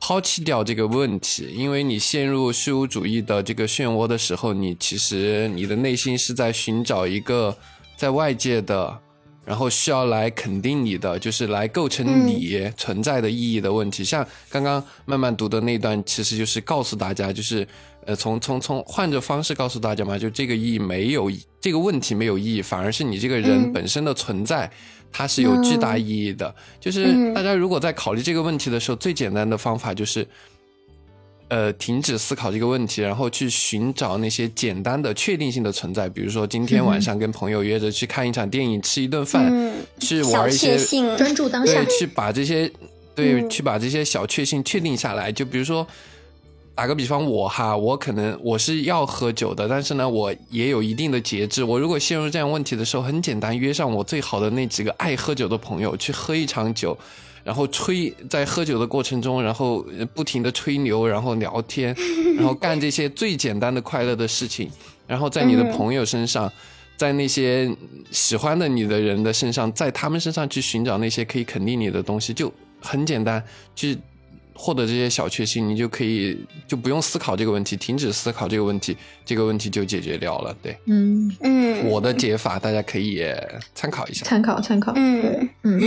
[0.00, 7.54] 抛弃掉这个问题，因为你陷入虚无主义的这个漩涡的时候，你其实你的内心是在寻找一个
[7.96, 8.98] 在外界的，
[9.44, 14.02] 然后需要来肯定你的，就是来构成你存在的意义的问题。
[14.02, 17.68] 像刚刚慢慢读的那段，其实就是告诉大家，就是
[18.06, 24.70] 呃，从从从换着方式告诉大家嘛，就这个意义没有这个问题没有意义，反而是你这个人嗯本身的存在。
[25.12, 30.26] 它是有巨大意义的，就是嗯大家如果在考虑这个问题的时候，最简单的方法就是，
[31.48, 40.78] 呃，停止思考这个问题，然后去寻找那些简单的确定性的存在，比如说今天晚上跟朋友约着去看一场电影，吃一顿饭，嗯去玩一些，
[41.16, 41.98] 专注当下对，。
[41.98, 42.70] 去把这些
[43.14, 45.32] 对、嗯去把这些小确幸确定下来。
[45.32, 45.84] 就比如说，
[46.74, 51.62] 打个比方，我哈，我可能我是要喝酒的，但是呢，我也有一定的节制。
[51.62, 56.96] 我如果陷入这样问题的时候，很简单，约上我最好的那几个爱喝酒的朋友去喝一场酒。
[57.42, 61.96] 然后吹，在喝酒的过程中，然后呃不停的吹牛，然后聊天，
[62.36, 64.70] 然后干这些最简单的快乐的事情，
[65.06, 66.52] 然后在你的嗯朋友身上，
[66.98, 67.74] 在那些
[68.10, 73.42] 喜欢的你的人的身上，在他们身上去寻找那些可以肯定你的东西，就很简单，
[73.74, 73.96] 去
[74.54, 80.54] 获得这些小确幸，你就可以就不用思考这个问题，停止思考这个问题，这个问题就解决掉了。
[80.62, 83.24] 对，嗯，嗯，我的解法大家可以
[83.74, 84.24] 参考一下。
[84.26, 84.92] 参考参考。
[84.96, 85.80] 嗯，嗯，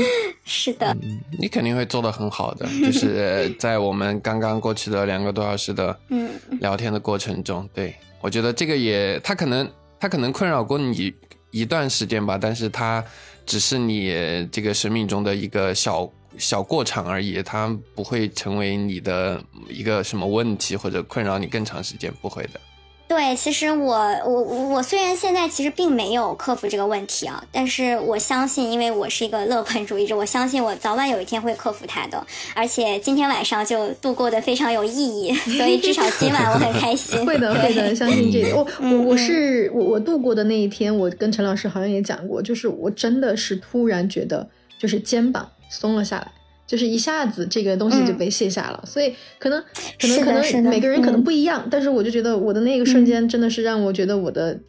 [0.45, 0.95] 是的，
[1.39, 6.29] 你肯定会做得很好的，就是 在我们刚刚过去的两个多小时的嗯
[6.59, 9.69] 聊天的过程中，对我觉得这个也，他可能
[9.99, 11.13] 他可能困扰过你
[11.51, 13.03] 一段时间吧，但是他
[13.45, 22.59] 只是你这个生命中的一个小小过场而已，它不会成为你的一个什么问题或者困扰你更长时间，不会的。
[23.05, 23.95] 对，其实我
[24.25, 32.25] 我我虽然现在其实并没有克服这个问题啊，但是我相信，因为我是一个乐观主义者，我相信我早晚有一天会克服它的。
[32.55, 37.23] 而且今天晚上就度过的非常有意义， 所以至少今晚我很开心。
[37.23, 38.55] 会的，会的，相信这个。
[38.55, 44.49] 我我嗯我是我我度过的那一天，我跟陈老师好像也讲过，就是我真的是突然觉得，
[44.79, 46.31] 就是肩膀松了下来，
[46.65, 48.81] 就是一下子这个东西就被卸下了。
[48.85, 49.61] 所以可能
[49.99, 54.59] 可能可能每个人可能嗯不一样，但是我就觉得我的那个瞬间真的是让我觉得我的。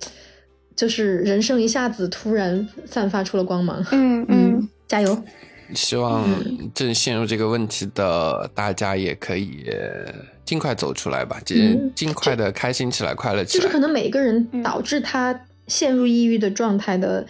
[0.76, 5.22] 就是人生一下子突然散发出了光芒，嗯嗯，加油！
[5.72, 9.64] 希望嗯正陷入这个问题的大家也可以
[10.44, 13.62] 尽快走出来吧，尽嗯尽快的开心起来，快乐起来。
[13.62, 17.24] 就是可能每个人嗯导致他陷入抑郁的状态的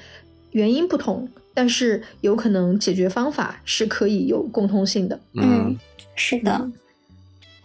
[0.53, 5.19] 原因不同，但是有可能解决方法是可以有共通性的。
[5.35, 5.79] 嗯，
[6.17, 6.69] 是的，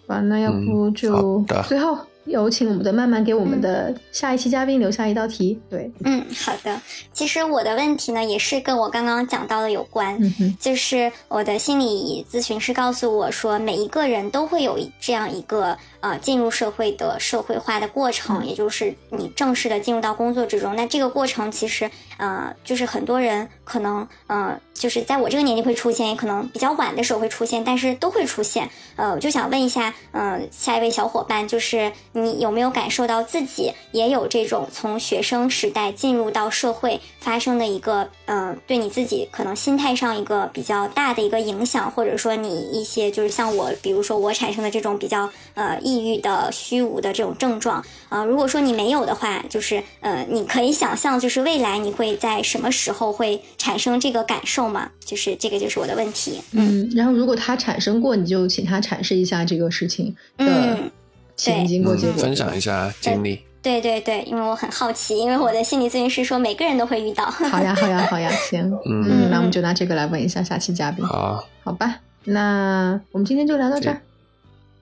[0.08, 5.60] 哇，那要不嗯就最后有请我们的曼曼给我们的下一期嘉宾留下一道题。
[5.70, 6.80] 对，嗯，好的。
[7.12, 10.16] 其实我的问题呢，也是跟我刚刚讲到的有关。
[10.22, 20.76] 嗯哼，就是我的心理咨询师告诉我说，每一个人都会有一这样一个呃进入社会的社会化的过程，嗯也就是你正式的进入到工作之中。
[20.76, 28.70] 那这个过程其实呃，就是很多人可能呃，就是在我这个年纪会出现，也可能比较晚的时候会出现，但是都会出现。
[28.96, 54.90] 呃，我就想问一下，嗯、下一位小伙伴，就是你有没有感受到自己也有这种从学生时代进入到社会发生的一个，嗯、对你自己可能心态上一个比较大的一个影响，或者说你一些就是像我，比如说我产生的这种比较呃抑郁的、虚无的这种症状，啊、如果说你没有的话，就是呃，你可以想象，就是未来你会在什么时候会产生这个感受吗？
[55.04, 56.42] 就是这个就是我的问题。
[56.54, 60.92] 嗯，然后如果他产生过，你就请他阐释一下这个事情的嗯
[61.36, 63.40] 前因经过嗯结果，分享一下经历。
[63.62, 67.26] 对对对，因为我很好奇，因为我的心理咨询师说每个人都会遇到。
[67.26, 71.98] 好呀，好呀，好呀， 行，嗯嗯，那我们就拿这个来问一下下期嘉宾，好，好吧？
[72.26, 74.02] 那我们今天就聊到这儿。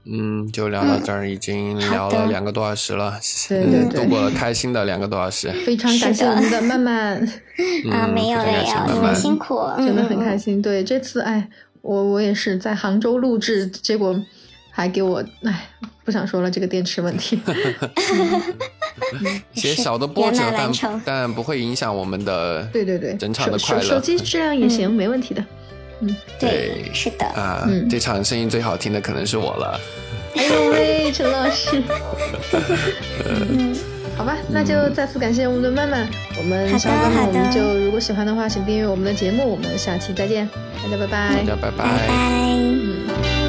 [0.10, 7.18] 嗯，就聊到这儿，已经聊了两个多小时了，对对对度过了开心的两个多小时，非常感谢我们的曼曼，
[7.92, 10.54] 啊，嗯没有没有，你们辛苦，真的很开心。
[10.54, 10.62] 心。
[10.62, 11.50] 对，这次哎，
[11.82, 14.18] 我我也是在杭州录制，结果
[14.78, 15.68] 还给我哎，
[16.06, 17.40] 不想说了这个电池问题。
[19.54, 20.72] 一些小的波折，但
[21.04, 23.82] 但不会影响我们的对对对，整场的快乐。
[23.82, 25.44] 手手机质量也行，没问题的。
[26.02, 29.80] 嗯对，是的，啊，嗯这场声音最好听的可能是我了。
[30.36, 31.82] 哎呦喂，陈老师，
[33.26, 33.76] 嗯，
[34.16, 36.08] 好吧，那就再次感谢我们的曼曼。
[36.38, 39.50] 我们好的小伙伴们，好的我们就如果喜欢的话，请订阅我们的节目。
[39.50, 40.48] 我们下期再见，
[40.84, 42.08] 大家拜拜大家拜拜拜。
[42.12, 43.47] 嗯。